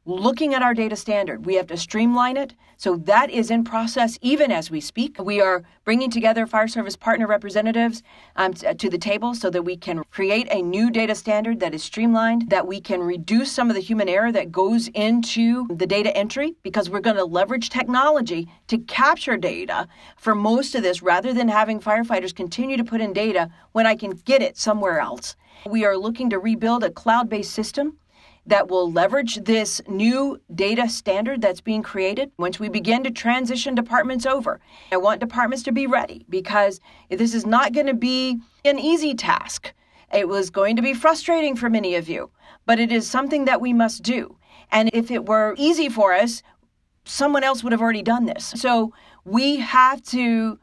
looking 0.07 0.55
at 0.55 0.63
our 0.63 0.73
data 0.73 0.95
standard. 0.95 1.45
We 1.45 1.57
have 1.57 1.67
to 1.67 1.77
streamline 1.77 2.37
it. 2.37 2.55
So 2.77 2.97
that 2.99 3.29
is 3.31 3.51
in 3.51 3.65
process 3.65 4.19
even 4.23 4.53
as 4.53 4.71
we 4.71 4.81
speak. 4.81 5.17
We 5.19 5.41
are 5.41 5.65
bringing 5.85 6.11
together 6.11 6.47
fire 6.47 6.69
service 6.69 6.97
partner 6.97 7.27
representatives 7.27 8.03
um, 8.37 8.53
to 8.55 8.89
the 8.89 8.99
table 8.99 9.35
so 9.35 9.51
that 9.51 9.63
we 9.63 9.77
can 9.77 10.05
create 10.11 10.47
a 10.51 10.63
new 10.63 10.91
data 10.91 11.15
standard 11.15 11.59
that 11.61 11.75
is 11.75 11.83
streamlined, 11.83 12.51
that 12.51 12.67
we 12.67 12.81
can 12.81 13.01
reduce 13.01 13.51
some 13.51 13.69
of 13.69 13.75
the 13.75 13.83
human 13.83 14.09
error 14.09 14.31
that 14.31 14.53
goes 14.53 14.89
into 14.89 15.67
the 15.69 15.87
data 15.87 16.17
entry 16.17 16.55
because 16.63 16.89
we're 16.89 17.01
going 17.01 17.17
to 17.17 17.25
leverage 17.25 17.71
technology 17.71 18.49
to 18.69 18.79
capture 18.79 19.37
data 19.37 19.89
for 20.17 20.35
most 20.35 20.75
of 20.75 20.83
this 20.83 21.03
rather 21.03 21.33
than 21.33 21.49
having 21.49 21.81
firefighters 21.81 22.35
continue 22.35 22.77
to 22.77 22.85
put 22.85 23.01
in 23.01 23.13
data 23.13 23.51
when 23.73 23.87
I 23.87 23.97
can 23.97 24.11
get 24.11 24.43
it 24.43 24.57
somewhere 24.57 25.01
else. 25.01 25.35
We 25.69 25.85
are 25.85 25.97
looking 25.97 26.31
to 26.31 26.39
rebuild 26.39 26.85
a 26.85 26.91
cloud 26.91 27.29
based 27.29 27.53
system 27.53 27.97
that 28.47 28.69
will 28.69 28.91
leverage 28.91 29.37
this 29.37 29.83
new 29.89 30.41
data 30.55 30.89
standard 30.89 31.41
that's 31.41 31.61
being 31.61 31.83
created 31.83 32.31
once 32.39 32.61
we 32.61 32.69
begin 32.69 33.03
to 33.05 33.11
transition 33.11 33.75
departments 33.75 34.25
over. 34.25 34.61
I 34.93 34.97
want 34.99 35.21
departments 35.21 35.65
to 35.65 35.73
be 35.73 35.87
ready 35.87 36.25
because 36.29 36.81
this 37.11 37.35
is 37.35 37.45
not 37.45 37.73
going 37.73 37.87
to 37.87 37.95
be 37.95 38.41
an 38.65 38.79
easy 38.79 39.15
task. 39.15 39.73
It 40.13 40.29
was 40.29 40.51
going 40.51 40.77
to 40.77 40.83
be 40.83 40.95
frustrating 40.95 41.57
for 41.57 41.69
many 41.69 41.97
of 41.97 42.09
you, 42.09 42.31
but 42.65 42.79
it 42.79 42.93
is 42.93 43.11
something 43.11 43.47
that 43.47 43.61
we 43.61 43.73
must 43.73 44.03
do. 44.03 44.39
And 44.71 44.91
if 44.93 45.11
it 45.11 45.27
were 45.27 45.55
easy 45.59 45.89
for 45.89 46.13
us, 46.13 46.43
someone 47.05 47.43
else 47.45 47.65
would 47.65 47.73
have 47.73 47.83
already 47.83 48.03
done 48.03 48.27
this. 48.27 48.47
So 48.57 48.93
we 49.25 49.57
have 49.57 50.03
to 50.05 50.59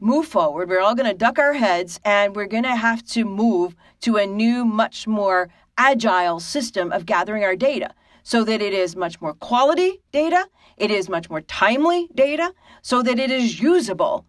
move 0.00 0.26
forward. 0.26 0.68
We're 0.68 0.80
all 0.80 0.94
going 0.94 1.10
to 1.10 1.16
duck 1.16 1.38
our 1.38 1.54
heads 1.54 2.00
and 2.04 2.34
we're 2.34 2.46
going 2.46 2.62
to 2.64 2.76
have 2.76 3.04
to 3.08 3.24
move 3.24 3.74
to 4.00 4.16
a 4.16 4.26
new, 4.26 4.64
much 4.64 5.06
more 5.06 5.48
agile 5.78 6.40
system 6.40 6.92
of 6.92 7.06
gathering 7.06 7.44
our 7.44 7.56
data 7.56 7.94
so 8.22 8.44
that 8.44 8.60
it 8.60 8.74
is 8.74 8.94
much 8.94 9.20
more 9.22 9.32
quality 9.32 10.02
data, 10.12 10.46
it 10.76 10.90
is 10.90 11.08
much 11.08 11.30
more 11.30 11.40
timely 11.40 12.08
data, 12.14 12.52
so 12.82 13.02
that 13.02 13.18
it 13.18 13.30
is 13.30 13.58
usable 13.60 14.26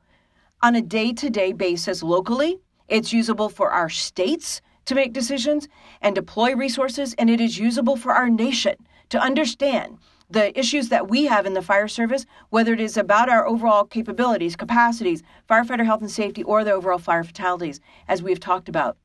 on 0.61 0.75
a 0.75 0.81
day 0.81 1.11
to 1.11 1.29
day 1.29 1.51
basis 1.51 2.01
locally. 2.01 2.59
It's 2.87 3.11
usable 3.11 3.49
for 3.49 3.71
our 3.71 3.89
states 3.89 4.61
to 4.85 4.95
make 4.95 5.11
decisions 5.11 5.67
and 6.01 6.15
deploy 6.15 6.55
resources, 6.55 7.13
and 7.15 7.29
it 7.29 7.41
is 7.41 7.57
usable 7.57 7.97
for 7.97 8.13
our 8.13 8.29
nation 8.29 8.75
to 9.09 9.19
understand 9.19 9.97
the 10.29 10.57
issues 10.57 10.89
that 10.89 11.09
we 11.09 11.25
have 11.25 11.45
in 11.45 11.53
the 11.53 11.61
fire 11.61 11.87
service, 11.87 12.25
whether 12.51 12.71
it 12.73 12.79
is 12.79 12.97
about 12.97 13.29
our 13.29 13.47
overall 13.47 13.83
capabilities, 13.83 14.55
capacities, 14.55 15.23
firefighter 15.49 15.85
health 15.85 16.01
and 16.01 16.11
safety, 16.11 16.43
or 16.43 16.63
the 16.63 16.71
overall 16.71 16.99
fire 16.99 17.23
fatalities, 17.23 17.81
as 18.07 18.21
we've 18.21 18.39
talked 18.39 18.69
about. 18.69 18.95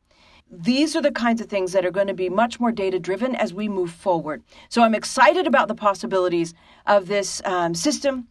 These 0.51 0.95
are 0.95 1.03
the 1.03 1.11
kinds 1.11 1.41
of 1.41 1.49
things 1.49 1.73
that 1.73 1.85
are 1.85 1.91
going 1.91 2.07
to 2.07 2.15
be 2.15 2.29
much 2.29 2.61
more 2.61 2.71
data 2.71 2.99
driven 2.99 3.35
as 3.35 3.53
we 3.53 3.69
move 3.69 3.91
forward. 3.91 4.43
So 4.69 4.83
I'm 4.83 4.95
excited 4.95 5.47
about 5.47 5.69
the 5.69 5.75
possibilities 5.75 6.55
of 6.87 7.09
this 7.09 7.43
um, 7.45 7.75
system. 7.75 8.29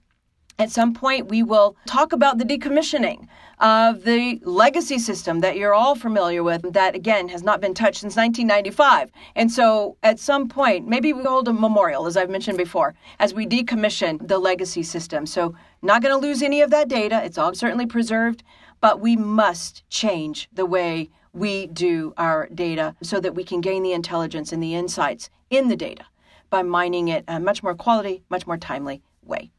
At 0.60 0.70
some 0.70 0.94
point, 0.94 1.30
we 1.30 1.42
will 1.42 1.76
talk 1.88 2.14
about 2.14 2.38
the 2.38 2.46
decommissioning 2.46 3.28
of 3.60 4.04
the 4.04 4.40
legacy 4.44 5.00
system 5.00 5.40
that 5.40 5.58
you're 5.58 5.74
all 5.74 5.96
familiar 5.96 6.44
with, 6.44 6.74
that 6.74 6.96
again 6.96 7.28
has 7.30 7.42
not 7.42 7.60
been 7.60 7.74
touched 7.74 8.02
since 8.02 8.16
1995. 8.16 9.10
And 9.36 9.52
so, 9.52 9.98
at 10.04 10.20
some 10.20 10.48
point, 10.48 10.88
maybe 10.88 11.12
we 11.12 11.24
hold 11.24 11.48
a 11.48 11.54
memorial, 11.54 12.06
as 12.06 12.16
I've 12.16 12.30
mentioned 12.30 12.60
before, 12.60 12.94
as 13.20 13.34
we 13.34 13.48
decommission 13.48 14.28
the 14.28 14.38
legacy 14.38 14.84
system. 14.84 15.26
So, 15.26 15.56
not 15.82 16.04
going 16.04 16.14
to 16.14 16.28
lose 16.28 16.44
any 16.44 16.62
of 16.62 16.70
that 16.70 16.88
data. 16.88 17.24
It's 17.24 17.40
all 17.40 17.56
certainly 17.56 17.88
preserved, 17.88 18.44
but 18.80 19.00
we 19.00 19.16
must 19.16 19.84
change 19.90 20.50
the 20.54 20.68
way 20.68 21.10
we 21.34 21.68
do 21.68 22.14
our 22.18 22.48
data 22.54 22.96
so 23.02 23.20
that 23.20 23.36
we 23.36 23.44
can 23.44 23.60
gain 23.60 23.84
the 23.84 23.92
intelligence 23.92 24.52
and 24.52 24.62
the 24.62 24.76
insights 24.76 25.30
in 25.50 25.68
the 25.68 25.76
data 25.76 26.06
by 26.50 26.62
mining 26.62 27.08
it 27.08 27.24
a 27.28 27.40
much 27.40 27.64
more 27.64 27.74
quality, 27.76 28.24
much 28.30 28.46
more 28.46 28.58
timely 28.58 29.02
way. 29.24 29.52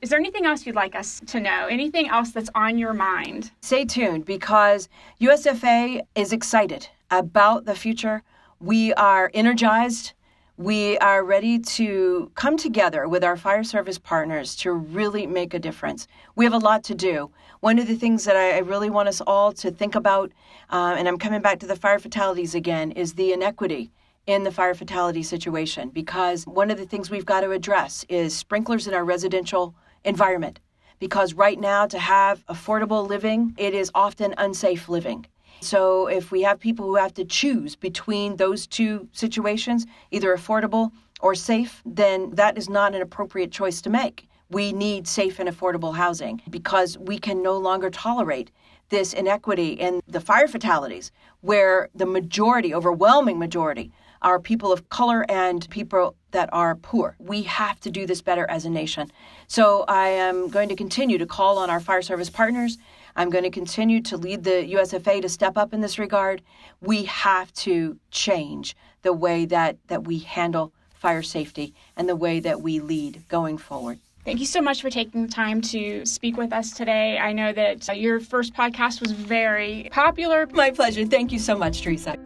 Is 0.00 0.10
there 0.10 0.18
anything 0.18 0.44
else 0.44 0.66
you'd 0.66 0.74
like 0.74 0.94
us 0.94 1.20
to 1.28 1.40
know? 1.40 1.66
Anything 1.66 2.08
else 2.08 2.30
that's 2.30 2.50
on 2.54 2.76
your 2.78 2.92
mind? 2.92 3.50
Stay 3.62 3.84
tuned 3.84 4.24
because 4.24 4.88
USFA 5.20 6.00
is 6.14 6.32
excited 6.32 6.88
about 7.10 7.64
the 7.64 7.74
future. 7.74 8.22
We 8.60 8.92
are 8.94 9.30
energized. 9.34 10.12
We 10.56 10.96
are 10.98 11.24
ready 11.24 11.58
to 11.58 12.30
come 12.36 12.56
together 12.56 13.08
with 13.08 13.24
our 13.24 13.36
fire 13.36 13.64
service 13.64 13.98
partners 13.98 14.54
to 14.58 14.70
really 14.70 15.26
make 15.26 15.52
a 15.52 15.58
difference. 15.58 16.06
We 16.36 16.44
have 16.44 16.54
a 16.54 16.58
lot 16.58 16.84
to 16.84 16.94
do. 16.94 17.32
One 17.58 17.80
of 17.80 17.88
the 17.88 17.96
things 17.96 18.24
that 18.24 18.36
I, 18.36 18.58
really 18.58 18.88
want 18.88 19.08
us 19.08 19.20
all 19.20 19.50
to 19.54 19.72
think 19.72 19.96
about, 19.96 20.30
uh, 20.70 20.94
and 20.96 21.08
I'm 21.08 21.18
coming 21.18 21.42
back 21.42 21.58
to 21.58 21.66
the 21.66 21.74
fire 21.74 21.98
fatalities 21.98 22.54
again, 22.54 22.92
is 22.92 23.14
the 23.14 23.32
inequity 23.32 23.90
in 24.28 24.44
the 24.44 24.52
fire 24.52 24.74
fatality 24.74 25.24
situation. 25.24 25.88
Because 25.88 26.46
one 26.46 26.70
of 26.70 26.78
the 26.78 26.86
things 26.86 27.10
we've 27.10 27.26
got 27.26 27.40
to 27.40 27.50
address 27.50 28.06
is 28.08 28.36
sprinklers 28.36 28.86
in 28.86 28.94
our 28.94 29.04
residential 29.04 29.74
environment. 30.04 30.60
Because 31.00 31.34
right 31.34 31.58
now, 31.58 31.84
to 31.86 31.98
have 31.98 32.46
affordable 32.46 33.08
living, 33.08 33.54
it 33.58 33.74
is 33.74 33.90
often 33.92 34.36
unsafe 34.38 34.88
living. 34.88 35.26
So 35.64 36.06
if 36.06 36.30
we 36.30 36.42
have 36.42 36.60
people 36.60 36.86
who 36.86 36.96
have 36.96 37.14
to 37.14 37.24
choose 37.24 37.74
between 37.74 38.36
those 38.36 38.66
two 38.66 39.08
situations, 39.12 39.86
either 40.10 40.36
affordable 40.36 40.92
or 41.20 41.34
safe, 41.34 41.82
then 41.86 42.30
that 42.34 42.58
is 42.58 42.68
not 42.68 42.94
an 42.94 43.00
appropriate 43.00 43.50
choice 43.50 43.80
to 43.82 43.90
make. 43.90 44.28
We 44.50 44.72
need 44.72 45.08
safe 45.08 45.38
and 45.38 45.48
affordable 45.48 45.94
housing 45.94 46.42
because 46.50 46.98
we 46.98 47.18
can 47.18 47.42
no 47.42 47.56
longer 47.56 47.88
tolerate 47.88 48.50
this 48.90 49.14
inequity 49.14 49.70
in 49.72 50.02
the 50.06 50.20
fire 50.20 50.46
fatalities 50.46 51.10
where 51.40 51.88
the 51.94 52.06
majority, 52.06 52.74
overwhelming 52.74 53.38
majority, 53.38 53.90
are 54.24 54.40
people 54.40 54.72
of 54.72 54.88
color 54.88 55.24
and 55.28 55.68
people 55.70 56.16
that 56.32 56.48
are 56.52 56.74
poor. 56.74 57.14
We 57.20 57.42
have 57.42 57.78
to 57.80 57.90
do 57.90 58.06
this 58.06 58.22
better 58.22 58.50
as 58.50 58.64
a 58.64 58.70
nation. 58.70 59.12
So 59.46 59.84
I 59.86 60.08
am 60.08 60.48
going 60.48 60.68
to 60.70 60.74
continue 60.74 61.18
to 61.18 61.26
call 61.26 61.58
on 61.58 61.70
our 61.70 61.78
fire 61.78 62.02
service 62.02 62.30
partners. 62.30 62.78
I'm 63.14 63.30
going 63.30 63.44
to 63.44 63.50
continue 63.50 64.00
to 64.02 64.16
lead 64.16 64.42
the 64.42 64.72
USFA 64.74 65.22
to 65.22 65.28
step 65.28 65.56
up 65.56 65.72
in 65.72 65.80
this 65.80 65.98
regard. 65.98 66.42
We 66.80 67.04
have 67.04 67.52
to 67.54 67.98
change 68.10 68.74
the 69.02 69.12
way 69.12 69.44
that, 69.46 69.76
that 69.86 70.04
we 70.04 70.18
handle 70.18 70.72
fire 70.94 71.22
safety 71.22 71.74
and 71.96 72.08
the 72.08 72.16
way 72.16 72.40
that 72.40 72.62
we 72.62 72.80
lead 72.80 73.22
going 73.28 73.58
forward. 73.58 73.98
Thank 74.24 74.40
you 74.40 74.46
so 74.46 74.62
much 74.62 74.80
for 74.80 74.88
taking 74.88 75.26
the 75.26 75.32
time 75.32 75.60
to 75.60 76.06
speak 76.06 76.38
with 76.38 76.50
us 76.50 76.72
today. 76.72 77.18
I 77.18 77.34
know 77.34 77.52
that 77.52 77.90
uh, 77.90 77.92
your 77.92 78.20
first 78.20 78.54
podcast 78.54 79.02
was 79.02 79.12
very 79.12 79.90
popular. 79.92 80.48
My 80.52 80.70
pleasure. 80.70 81.04
Thank 81.04 81.30
you 81.30 81.38
so 81.38 81.54
much, 81.54 81.82
Teresa. 81.82 82.16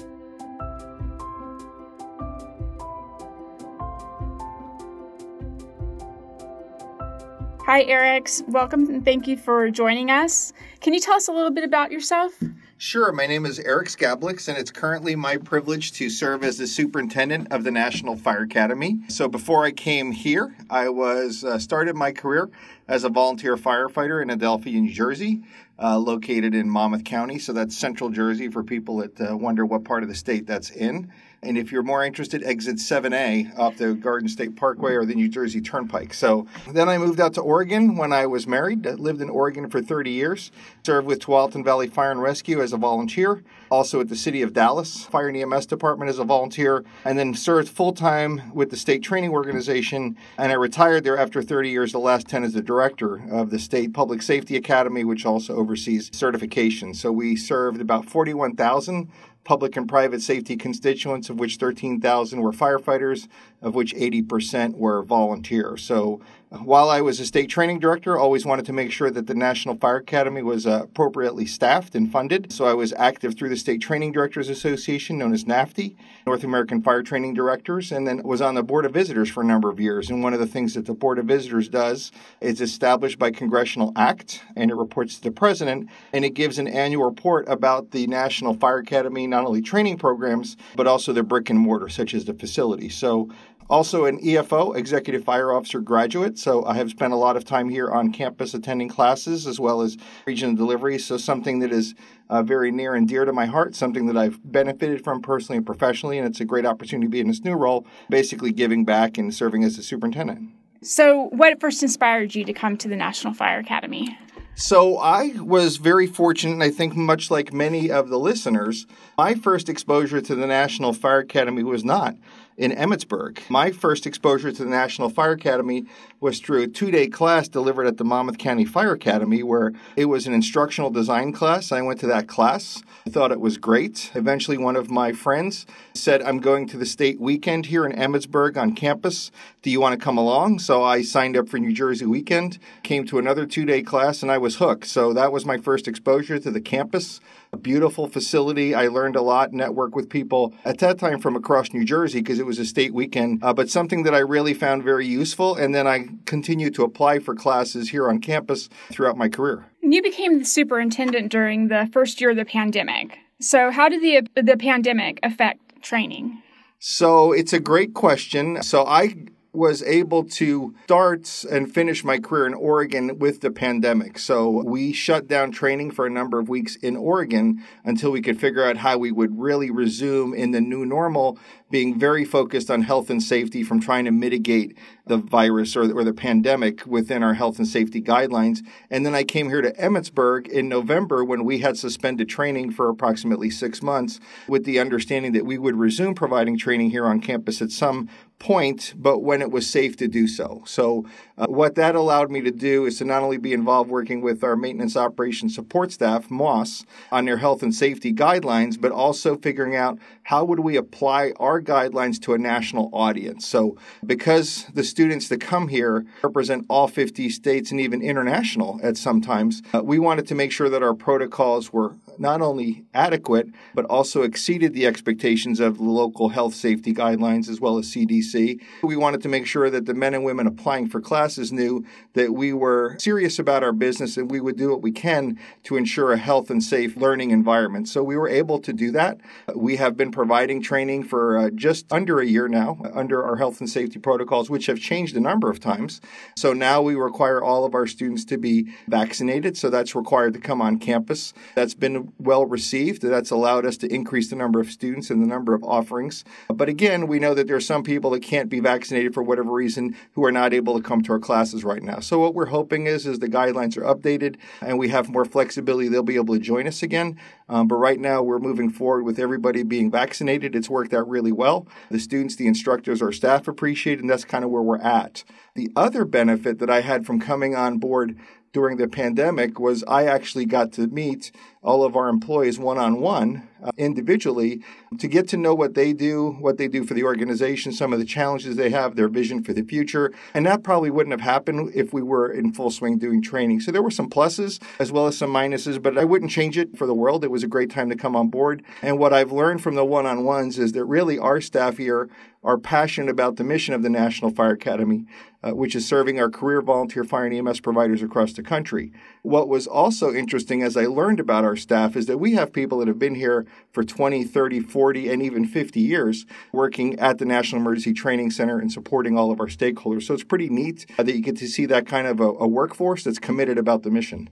Hi, 7.68 7.84
Eriks. 7.84 8.48
Welcome 8.48 8.88
and 8.88 9.04
thank 9.04 9.28
you 9.28 9.36
for 9.36 9.70
joining 9.70 10.10
us. 10.10 10.54
Can 10.80 10.94
you 10.94 11.00
tell 11.00 11.16
us 11.16 11.28
a 11.28 11.32
little 11.32 11.50
bit 11.50 11.64
about 11.64 11.92
yourself? 11.92 12.32
Sure. 12.78 13.12
My 13.12 13.26
name 13.26 13.44
is 13.44 13.58
Eriks 13.58 13.94
Gabliks, 13.94 14.48
and 14.48 14.56
it's 14.56 14.70
currently 14.70 15.14
my 15.14 15.36
privilege 15.36 15.92
to 15.92 16.08
serve 16.08 16.44
as 16.44 16.56
the 16.56 16.66
superintendent 16.66 17.52
of 17.52 17.64
the 17.64 17.70
National 17.70 18.16
Fire 18.16 18.44
Academy. 18.44 19.00
So 19.08 19.28
before 19.28 19.66
I 19.66 19.72
came 19.72 20.12
here, 20.12 20.56
I 20.70 20.88
was 20.88 21.44
uh, 21.44 21.58
started 21.58 21.94
my 21.94 22.10
career 22.10 22.48
as 22.88 23.04
a 23.04 23.10
volunteer 23.10 23.58
firefighter 23.58 24.22
in 24.22 24.30
Adelphia, 24.30 24.80
New 24.80 24.90
Jersey, 24.90 25.42
uh, 25.78 25.98
located 25.98 26.54
in 26.54 26.70
Monmouth 26.70 27.04
County. 27.04 27.38
So 27.38 27.52
that's 27.52 27.76
central 27.76 28.08
Jersey 28.08 28.48
for 28.48 28.64
people 28.64 28.96
that 28.96 29.20
uh, 29.20 29.36
wonder 29.36 29.66
what 29.66 29.84
part 29.84 30.02
of 30.02 30.08
the 30.08 30.14
state 30.14 30.46
that's 30.46 30.70
in. 30.70 31.12
And 31.40 31.56
if 31.56 31.70
you're 31.70 31.84
more 31.84 32.04
interested, 32.04 32.42
exit 32.42 32.76
7A 32.76 33.56
off 33.56 33.76
the 33.76 33.94
Garden 33.94 34.28
State 34.28 34.56
Parkway 34.56 34.94
or 34.94 35.04
the 35.04 35.14
New 35.14 35.28
Jersey 35.28 35.60
Turnpike. 35.60 36.12
So 36.12 36.48
then 36.72 36.88
I 36.88 36.98
moved 36.98 37.20
out 37.20 37.34
to 37.34 37.40
Oregon 37.40 37.96
when 37.96 38.12
I 38.12 38.26
was 38.26 38.48
married. 38.48 38.84
I 38.84 38.92
lived 38.92 39.20
in 39.20 39.30
Oregon 39.30 39.70
for 39.70 39.80
30 39.80 40.10
years. 40.10 40.50
Served 40.84 41.06
with 41.06 41.20
Tualatin 41.20 41.64
Valley 41.64 41.86
Fire 41.86 42.10
and 42.10 42.20
Rescue 42.20 42.60
as 42.60 42.72
a 42.72 42.76
volunteer. 42.76 43.44
Also 43.70 44.00
at 44.00 44.08
the 44.08 44.16
City 44.16 44.42
of 44.42 44.52
Dallas 44.52 45.04
Fire 45.04 45.28
and 45.28 45.36
EMS 45.36 45.66
Department 45.66 46.08
as 46.08 46.18
a 46.18 46.24
volunteer. 46.24 46.84
And 47.04 47.16
then 47.16 47.34
served 47.34 47.68
full 47.68 47.92
time 47.92 48.50
with 48.52 48.70
the 48.70 48.76
State 48.76 49.04
Training 49.04 49.30
Organization. 49.30 50.16
And 50.38 50.50
I 50.50 50.56
retired 50.56 51.04
there 51.04 51.18
after 51.18 51.40
30 51.40 51.70
years, 51.70 51.92
the 51.92 51.98
last 52.00 52.26
10 52.26 52.42
as 52.42 52.54
the 52.54 52.62
director 52.62 53.22
of 53.30 53.50
the 53.50 53.60
State 53.60 53.92
Public 53.92 54.22
Safety 54.22 54.56
Academy, 54.56 55.04
which 55.04 55.24
also 55.24 55.54
oversees 55.54 56.10
certification. 56.12 56.94
So 56.94 57.12
we 57.12 57.36
served 57.36 57.80
about 57.80 58.06
41,000 58.06 59.08
public 59.48 59.78
and 59.78 59.88
private 59.88 60.20
safety 60.20 60.58
constituents, 60.58 61.30
of 61.30 61.40
which 61.40 61.56
13,000 61.56 62.42
were 62.42 62.52
firefighters, 62.52 63.28
of 63.62 63.74
which 63.74 63.94
80% 63.94 64.76
were 64.76 65.02
volunteers. 65.02 65.82
So 65.82 66.20
while 66.50 66.88
I 66.88 67.02
was 67.02 67.20
a 67.20 67.26
state 67.26 67.50
training 67.50 67.78
director, 67.78 68.16
I 68.16 68.22
always 68.22 68.46
wanted 68.46 68.64
to 68.66 68.72
make 68.72 68.90
sure 68.90 69.10
that 69.10 69.26
the 69.26 69.34
National 69.34 69.76
Fire 69.76 69.96
Academy 69.96 70.40
was 70.40 70.66
uh, 70.66 70.84
appropriately 70.84 71.44
staffed 71.44 71.94
and 71.94 72.10
funded. 72.10 72.50
So 72.52 72.64
I 72.64 72.72
was 72.72 72.94
active 72.94 73.36
through 73.36 73.50
the 73.50 73.56
State 73.56 73.82
Training 73.82 74.12
Directors 74.12 74.48
Association, 74.48 75.18
known 75.18 75.34
as 75.34 75.44
NAFTE, 75.44 75.94
North 76.26 76.44
American 76.44 76.80
Fire 76.80 77.02
Training 77.02 77.34
Directors, 77.34 77.92
and 77.92 78.06
then 78.06 78.22
was 78.22 78.40
on 78.40 78.54
the 78.54 78.62
Board 78.62 78.86
of 78.86 78.94
Visitors 78.94 79.28
for 79.28 79.42
a 79.42 79.46
number 79.46 79.68
of 79.68 79.78
years. 79.78 80.08
And 80.08 80.22
one 80.22 80.32
of 80.32 80.40
the 80.40 80.46
things 80.46 80.72
that 80.72 80.86
the 80.86 80.94
Board 80.94 81.18
of 81.18 81.26
Visitors 81.26 81.68
does 81.68 82.12
is 82.40 82.62
established 82.62 83.18
by 83.18 83.30
congressional 83.30 83.92
act, 83.94 84.42
and 84.56 84.70
it 84.70 84.74
reports 84.74 85.16
to 85.16 85.24
the 85.24 85.30
president, 85.30 85.90
and 86.14 86.24
it 86.24 86.30
gives 86.30 86.58
an 86.58 86.66
annual 86.66 87.04
report 87.04 87.46
about 87.48 87.90
the 87.90 88.06
National 88.06 88.54
Fire 88.54 88.78
Academy, 88.78 89.26
not 89.26 89.44
only 89.44 89.60
training 89.60 89.98
programs, 89.98 90.56
but 90.76 90.86
also 90.86 91.12
their 91.12 91.22
brick 91.22 91.50
and 91.50 91.58
mortar, 91.58 91.90
such 91.90 92.14
as 92.14 92.24
the 92.24 92.32
facility. 92.32 92.88
So 92.88 93.28
also, 93.70 94.06
an 94.06 94.18
EFO, 94.20 94.74
Executive 94.76 95.22
Fire 95.24 95.52
Officer 95.52 95.80
graduate. 95.80 96.38
So, 96.38 96.64
I 96.64 96.74
have 96.74 96.90
spent 96.90 97.12
a 97.12 97.16
lot 97.16 97.36
of 97.36 97.44
time 97.44 97.68
here 97.68 97.90
on 97.90 98.12
campus 98.12 98.54
attending 98.54 98.88
classes 98.88 99.46
as 99.46 99.60
well 99.60 99.82
as 99.82 99.96
regional 100.26 100.54
delivery. 100.54 100.98
So, 100.98 101.18
something 101.18 101.58
that 101.58 101.72
is 101.72 101.94
uh, 102.30 102.42
very 102.42 102.70
near 102.70 102.94
and 102.94 103.06
dear 103.06 103.24
to 103.24 103.32
my 103.32 103.46
heart, 103.46 103.74
something 103.74 104.06
that 104.06 104.16
I've 104.16 104.40
benefited 104.50 105.04
from 105.04 105.20
personally 105.20 105.58
and 105.58 105.66
professionally. 105.66 106.18
And 106.18 106.26
it's 106.26 106.40
a 106.40 106.44
great 106.44 106.64
opportunity 106.64 107.06
to 107.06 107.10
be 107.10 107.20
in 107.20 107.28
this 107.28 107.44
new 107.44 107.54
role, 107.54 107.86
basically 108.08 108.52
giving 108.52 108.84
back 108.84 109.18
and 109.18 109.34
serving 109.34 109.64
as 109.64 109.76
a 109.76 109.82
superintendent. 109.82 110.50
So, 110.82 111.24
what 111.32 111.60
first 111.60 111.82
inspired 111.82 112.34
you 112.34 112.44
to 112.44 112.52
come 112.52 112.76
to 112.78 112.88
the 112.88 112.96
National 112.96 113.34
Fire 113.34 113.58
Academy? 113.58 114.16
So 114.60 114.98
I 114.98 115.34
was 115.38 115.76
very 115.76 116.08
fortunate, 116.08 116.54
and 116.54 116.64
I 116.64 116.70
think 116.70 116.96
much 116.96 117.30
like 117.30 117.52
many 117.52 117.92
of 117.92 118.08
the 118.08 118.18
listeners, 118.18 118.88
my 119.16 119.34
first 119.34 119.68
exposure 119.68 120.20
to 120.20 120.34
the 120.34 120.48
National 120.48 120.92
Fire 120.92 121.20
Academy 121.20 121.62
was 121.62 121.84
not 121.84 122.16
in 122.58 122.72
Emmitsburg. 122.72 123.38
My 123.48 123.70
first 123.70 124.04
exposure 124.04 124.50
to 124.50 124.64
the 124.64 124.68
National 124.68 125.08
Fire 125.08 125.32
Academy 125.32 125.86
was 126.20 126.40
through 126.40 126.62
a 126.62 126.66
two 126.66 126.90
day 126.90 127.06
class 127.06 127.48
delivered 127.48 127.86
at 127.86 127.96
the 127.96 128.04
Monmouth 128.04 128.36
County 128.36 128.64
Fire 128.64 128.92
Academy, 128.92 129.42
where 129.44 129.72
it 129.96 130.06
was 130.06 130.26
an 130.26 130.34
instructional 130.34 130.90
design 130.90 131.32
class. 131.32 131.70
I 131.70 131.80
went 131.82 132.00
to 132.00 132.08
that 132.08 132.26
class. 132.26 132.82
Thought 133.08 133.32
it 133.32 133.40
was 133.40 133.56
great. 133.56 134.10
Eventually, 134.14 134.58
one 134.58 134.76
of 134.76 134.90
my 134.90 135.12
friends 135.12 135.64
said, 135.94 136.20
I'm 136.22 136.40
going 136.40 136.66
to 136.68 136.76
the 136.76 136.84
state 136.84 137.20
weekend 137.20 137.66
here 137.66 137.86
in 137.86 137.92
Emmitsburg 137.92 138.56
on 138.56 138.74
campus. 138.74 139.30
Do 139.62 139.70
you 139.70 139.80
want 139.80 139.98
to 139.98 140.04
come 140.04 140.18
along? 140.18 140.58
So 140.58 140.82
I 140.82 141.02
signed 141.02 141.36
up 141.36 141.48
for 141.48 141.58
New 141.58 141.72
Jersey 141.72 142.06
weekend, 142.06 142.58
came 142.82 143.06
to 143.06 143.18
another 143.18 143.46
two 143.46 143.64
day 143.64 143.82
class, 143.82 144.20
and 144.20 144.32
I 144.32 144.38
was 144.38 144.56
hooked. 144.56 144.86
So 144.86 145.12
that 145.12 145.32
was 145.32 145.46
my 145.46 145.58
first 145.58 145.86
exposure 145.86 146.40
to 146.40 146.50
the 146.50 146.60
campus. 146.60 147.20
A 147.52 147.56
beautiful 147.56 148.08
facility. 148.08 148.74
I 148.74 148.88
learned 148.88 149.16
a 149.16 149.22
lot, 149.22 149.52
networked 149.52 149.94
with 149.94 150.10
people 150.10 150.54
at 150.64 150.78
that 150.78 150.98
time 150.98 151.18
from 151.18 151.34
across 151.34 151.72
New 151.72 151.84
Jersey 151.84 152.20
because 152.20 152.38
it 152.38 152.44
was 152.44 152.58
a 152.58 152.64
state 152.64 152.92
weekend, 152.92 153.42
uh, 153.42 153.54
but 153.54 153.70
something 153.70 154.02
that 154.02 154.14
I 154.14 154.18
really 154.18 154.52
found 154.52 154.84
very 154.84 155.06
useful. 155.06 155.56
And 155.56 155.74
then 155.74 155.86
I 155.86 156.08
continued 156.26 156.74
to 156.74 156.84
apply 156.84 157.20
for 157.20 157.34
classes 157.34 157.88
here 157.88 158.08
on 158.08 158.20
campus 158.20 158.68
throughout 158.92 159.16
my 159.16 159.28
career. 159.28 159.66
You 159.80 160.02
became 160.02 160.40
the 160.40 160.44
superintendent 160.44 161.32
during 161.32 161.68
the 161.68 161.88
first 161.90 162.20
year 162.20 162.30
of 162.30 162.36
the 162.36 162.44
pandemic. 162.44 163.18
So, 163.40 163.70
how 163.70 163.88
did 163.88 164.02
the 164.02 164.42
the 164.42 164.56
pandemic 164.56 165.20
affect 165.22 165.80
training? 165.82 166.42
So, 166.80 167.32
it's 167.32 167.52
a 167.52 167.60
great 167.60 167.94
question. 167.94 168.62
So, 168.62 168.84
I 168.84 169.14
was 169.58 169.82
able 169.82 170.24
to 170.24 170.74
start 170.84 171.44
and 171.50 171.72
finish 171.72 172.04
my 172.04 172.18
career 172.18 172.46
in 172.46 172.54
Oregon 172.54 173.18
with 173.18 173.40
the 173.40 173.50
pandemic. 173.50 174.18
So 174.18 174.62
we 174.64 174.92
shut 174.92 175.26
down 175.26 175.50
training 175.50 175.90
for 175.90 176.06
a 176.06 176.10
number 176.10 176.38
of 176.38 176.48
weeks 176.48 176.76
in 176.76 176.96
Oregon 176.96 177.62
until 177.84 178.12
we 178.12 178.22
could 178.22 178.40
figure 178.40 178.64
out 178.64 178.78
how 178.78 178.96
we 178.96 179.10
would 179.10 179.38
really 179.38 179.70
resume 179.70 180.32
in 180.32 180.52
the 180.52 180.60
new 180.60 180.86
normal 180.86 181.38
being 181.70 181.98
very 181.98 182.24
focused 182.24 182.70
on 182.70 182.82
health 182.82 183.10
and 183.10 183.22
safety 183.22 183.62
from 183.62 183.80
trying 183.80 184.04
to 184.04 184.10
mitigate 184.10 184.76
the 185.06 185.16
virus 185.16 185.76
or, 185.76 185.90
or 185.92 186.04
the 186.04 186.14
pandemic 186.14 186.86
within 186.86 187.22
our 187.22 187.34
health 187.34 187.58
and 187.58 187.66
safety 187.66 188.00
guidelines. 188.00 188.60
And 188.90 189.04
then 189.04 189.14
I 189.14 189.24
came 189.24 189.48
here 189.48 189.60
to 189.60 189.72
Emmitsburg 189.72 190.48
in 190.48 190.68
November 190.68 191.24
when 191.24 191.44
we 191.44 191.58
had 191.58 191.76
suspended 191.76 192.28
training 192.28 192.70
for 192.70 192.88
approximately 192.88 193.50
six 193.50 193.82
months 193.82 194.20
with 194.46 194.64
the 194.64 194.78
understanding 194.78 195.32
that 195.32 195.44
we 195.44 195.58
would 195.58 195.76
resume 195.76 196.14
providing 196.14 196.56
training 196.56 196.90
here 196.90 197.06
on 197.06 197.20
campus 197.20 197.60
at 197.60 197.70
some 197.70 198.08
point, 198.38 198.94
but 198.96 199.20
when 199.20 199.42
it 199.42 199.50
was 199.50 199.68
safe 199.68 199.96
to 199.98 200.08
do 200.08 200.26
so. 200.26 200.62
So, 200.66 201.06
uh, 201.38 201.46
what 201.46 201.76
that 201.76 201.94
allowed 201.94 202.30
me 202.30 202.40
to 202.40 202.50
do 202.50 202.84
is 202.84 202.98
to 202.98 203.04
not 203.04 203.22
only 203.22 203.38
be 203.38 203.52
involved 203.52 203.88
working 203.88 204.20
with 204.20 204.42
our 204.42 204.56
maintenance 204.56 204.96
operations 204.96 205.54
support 205.54 205.92
staff, 205.92 206.30
MOSS, 206.30 206.84
on 207.12 207.26
their 207.26 207.36
health 207.36 207.62
and 207.62 207.72
safety 207.72 208.12
guidelines, 208.12 208.80
but 208.80 208.90
also 208.90 209.36
figuring 209.36 209.76
out 209.76 209.98
how 210.24 210.44
would 210.44 210.60
we 210.60 210.76
apply 210.76 211.32
our 211.38 211.62
guidelines 211.62 212.20
to 212.20 212.34
a 212.34 212.38
national 212.38 212.90
audience. 212.92 213.46
So, 213.46 213.76
because 214.04 214.66
the 214.74 214.82
students 214.82 215.28
that 215.28 215.40
come 215.40 215.68
here 215.68 216.04
represent 216.22 216.66
all 216.68 216.88
50 216.88 217.30
states 217.30 217.70
and 217.70 217.80
even 217.80 218.02
international 218.02 218.80
at 218.82 218.96
sometimes, 218.96 219.62
uh, 219.72 219.82
we 219.82 220.00
wanted 220.00 220.26
to 220.26 220.34
make 220.34 220.50
sure 220.50 220.68
that 220.68 220.82
our 220.82 220.94
protocols 220.94 221.72
were 221.72 221.94
not 222.18 222.42
only 222.42 222.84
adequate, 222.94 223.46
but 223.74 223.84
also 223.84 224.22
exceeded 224.22 224.74
the 224.74 224.86
expectations 224.86 225.60
of 225.60 225.78
the 225.78 225.84
local 225.84 226.30
health 226.30 226.54
safety 226.54 226.92
guidelines 226.92 227.48
as 227.48 227.60
well 227.60 227.78
as 227.78 227.86
CDC. 227.86 228.60
We 228.82 228.96
wanted 228.96 229.22
to 229.22 229.28
make 229.28 229.46
sure 229.46 229.70
that 229.70 229.86
the 229.86 229.94
men 229.94 230.14
and 230.14 230.24
women 230.24 230.48
applying 230.48 230.88
for 230.88 231.00
classes 231.00 231.27
knew 231.52 231.84
that 232.14 232.32
we 232.32 232.52
were 232.52 232.96
serious 232.98 233.38
about 233.38 233.62
our 233.62 233.72
business 233.72 234.16
and 234.16 234.30
we 234.30 234.40
would 234.40 234.56
do 234.56 234.70
what 234.70 234.82
we 234.82 234.92
can 234.92 235.38
to 235.64 235.76
ensure 235.76 236.12
a 236.12 236.16
health 236.16 236.48
and 236.48 236.62
safe 236.62 236.96
learning 236.96 237.30
environment. 237.30 237.88
So 237.88 238.02
we 238.02 238.16
were 238.16 238.28
able 238.28 238.58
to 238.60 238.72
do 238.72 238.90
that. 238.92 239.18
We 239.54 239.76
have 239.76 239.96
been 239.96 240.10
providing 240.10 240.62
training 240.62 241.04
for 241.04 241.38
uh, 241.38 241.50
just 241.50 241.92
under 241.92 242.20
a 242.20 242.26
year 242.26 242.48
now 242.48 242.78
under 242.94 243.22
our 243.24 243.36
health 243.36 243.60
and 243.60 243.68
safety 243.68 243.98
protocols, 243.98 244.48
which 244.48 244.66
have 244.66 244.78
changed 244.78 245.16
a 245.16 245.20
number 245.20 245.50
of 245.50 245.60
times. 245.60 246.00
So 246.36 246.52
now 246.52 246.80
we 246.80 246.94
require 246.94 247.42
all 247.42 247.64
of 247.64 247.74
our 247.74 247.86
students 247.86 248.24
to 248.26 248.38
be 248.38 248.72
vaccinated. 248.86 249.56
So 249.56 249.70
that's 249.70 249.94
required 249.94 250.34
to 250.34 250.40
come 250.40 250.62
on 250.62 250.78
campus. 250.78 251.34
That's 251.54 251.74
been 251.74 252.12
well 252.18 252.46
received. 252.46 253.02
That's 253.02 253.30
allowed 253.30 253.66
us 253.66 253.76
to 253.78 253.92
increase 253.92 254.30
the 254.30 254.36
number 254.36 254.60
of 254.60 254.70
students 254.70 255.10
and 255.10 255.22
the 255.22 255.26
number 255.26 255.54
of 255.54 255.62
offerings. 255.64 256.24
But 256.48 256.68
again, 256.68 257.06
we 257.06 257.18
know 257.18 257.34
that 257.34 257.46
there 257.46 257.56
are 257.56 257.60
some 257.60 257.82
people 257.82 258.10
that 258.10 258.22
can't 258.22 258.48
be 258.48 258.60
vaccinated 258.60 259.14
for 259.14 259.22
whatever 259.22 259.50
reason 259.50 259.96
who 260.12 260.24
are 260.24 260.32
not 260.32 260.52
able 260.52 260.76
to 260.76 260.82
come 260.82 261.02
to 261.02 261.12
our 261.12 261.17
classes 261.18 261.64
right 261.64 261.82
now. 261.82 262.00
So 262.00 262.18
what 262.18 262.34
we're 262.34 262.46
hoping 262.46 262.86
is, 262.86 263.06
is 263.06 263.18
the 263.18 263.28
guidelines 263.28 263.76
are 263.76 263.82
updated 263.82 264.36
and 264.60 264.78
we 264.78 264.88
have 264.88 265.08
more 265.08 265.24
flexibility. 265.24 265.88
They'll 265.88 266.02
be 266.02 266.16
able 266.16 266.34
to 266.34 266.40
join 266.40 266.66
us 266.66 266.82
again. 266.82 267.18
Um, 267.48 267.68
but 267.68 267.76
right 267.76 267.98
now, 267.98 268.22
we're 268.22 268.38
moving 268.38 268.70
forward 268.70 269.04
with 269.04 269.18
everybody 269.18 269.62
being 269.62 269.90
vaccinated. 269.90 270.54
It's 270.54 270.68
worked 270.68 270.92
out 270.92 271.08
really 271.08 271.32
well. 271.32 271.66
The 271.90 271.98
students, 271.98 272.36
the 272.36 272.46
instructors, 272.46 273.00
our 273.02 273.12
staff 273.12 273.48
appreciate 273.48 274.00
and 274.00 274.08
that's 274.08 274.24
kind 274.24 274.44
of 274.44 274.50
where 274.50 274.62
we're 274.62 274.78
at. 274.78 275.24
The 275.54 275.70
other 275.74 276.04
benefit 276.04 276.58
that 276.58 276.70
I 276.70 276.82
had 276.82 277.06
from 277.06 277.20
coming 277.20 277.54
on 277.54 277.78
board 277.78 278.16
during 278.52 278.76
the 278.76 278.88
pandemic 278.88 279.58
was 279.60 279.84
I 279.86 280.06
actually 280.06 280.46
got 280.46 280.72
to 280.72 280.86
meet 280.86 281.32
all 281.62 281.84
of 281.84 281.96
our 281.96 282.08
employees 282.08 282.58
one 282.58 282.78
on 282.78 283.00
one 283.00 283.48
individually 283.76 284.62
to 284.98 285.08
get 285.08 285.28
to 285.28 285.36
know 285.36 285.54
what 285.54 285.74
they 285.74 285.92
do, 285.92 286.36
what 286.40 286.58
they 286.58 286.68
do 286.68 286.84
for 286.84 286.94
the 286.94 287.02
organization, 287.02 287.72
some 287.72 287.92
of 287.92 287.98
the 287.98 288.04
challenges 288.04 288.56
they 288.56 288.70
have, 288.70 288.96
their 288.96 289.08
vision 289.08 289.42
for 289.42 289.52
the 289.52 289.62
future. 289.62 290.12
And 290.34 290.46
that 290.46 290.62
probably 290.62 290.90
wouldn't 290.90 291.12
have 291.12 291.20
happened 291.20 291.72
if 291.74 291.92
we 291.92 292.02
were 292.02 292.30
in 292.30 292.52
full 292.52 292.70
swing 292.70 292.98
doing 292.98 293.20
training. 293.20 293.60
So 293.60 293.72
there 293.72 293.82
were 293.82 293.90
some 293.90 294.08
pluses 294.08 294.62
as 294.78 294.92
well 294.92 295.06
as 295.06 295.18
some 295.18 295.30
minuses, 295.30 295.82
but 295.82 295.98
I 295.98 296.04
wouldn't 296.04 296.30
change 296.30 296.56
it 296.56 296.76
for 296.76 296.86
the 296.86 296.94
world. 296.94 297.24
It 297.24 297.30
was 297.30 297.42
a 297.42 297.48
great 297.48 297.70
time 297.70 297.88
to 297.90 297.96
come 297.96 298.14
on 298.14 298.28
board. 298.28 298.62
And 298.82 298.98
what 298.98 299.12
I've 299.12 299.32
learned 299.32 299.62
from 299.62 299.74
the 299.74 299.84
one 299.84 300.06
on 300.06 300.24
ones 300.24 300.58
is 300.58 300.72
that 300.72 300.84
really 300.84 301.18
our 301.18 301.40
staff 301.40 301.76
here 301.76 302.08
are 302.44 302.56
passionate 302.56 303.10
about 303.10 303.36
the 303.36 303.44
mission 303.44 303.74
of 303.74 303.82
the 303.82 303.90
National 303.90 304.30
Fire 304.30 304.52
Academy, 304.52 305.04
uh, 305.42 305.50
which 305.50 305.74
is 305.74 305.86
serving 305.86 306.20
our 306.20 306.30
career 306.30 306.62
volunteer 306.62 307.02
fire 307.02 307.26
and 307.26 307.34
EMS 307.34 307.60
providers 307.60 308.02
across 308.02 308.32
the 308.32 308.42
country. 308.42 308.92
What 309.22 309.48
was 309.48 309.66
also 309.66 310.14
interesting 310.14 310.62
as 310.62 310.76
I 310.76 310.86
learned 310.86 311.18
about 311.18 311.44
our 311.44 311.56
staff 311.58 311.96
is 311.96 312.06
that 312.06 312.18
we 312.18 312.32
have 312.32 312.52
people 312.52 312.78
that 312.78 312.88
have 312.88 312.98
been 312.98 313.14
here 313.14 313.46
for 313.72 313.84
20, 313.84 314.24
30, 314.24 314.60
40, 314.60 315.10
and 315.10 315.22
even 315.22 315.46
50 315.46 315.80
years 315.80 316.24
working 316.52 316.98
at 316.98 317.18
the 317.18 317.24
National 317.24 317.60
Emergency 317.60 317.92
Training 317.92 318.30
Center 318.30 318.58
and 318.58 318.72
supporting 318.72 319.18
all 319.18 319.30
of 319.30 319.40
our 319.40 319.46
stakeholders. 319.46 320.04
So 320.04 320.14
it's 320.14 320.24
pretty 320.24 320.48
neat 320.48 320.86
uh, 320.98 321.02
that 321.02 321.14
you 321.14 321.22
get 321.22 321.36
to 321.38 321.48
see 321.48 321.66
that 321.66 321.86
kind 321.86 322.06
of 322.06 322.20
a, 322.20 322.28
a 322.28 322.48
workforce 322.48 323.04
that's 323.04 323.18
committed 323.18 323.58
about 323.58 323.82
the 323.82 323.90
mission. 323.90 324.30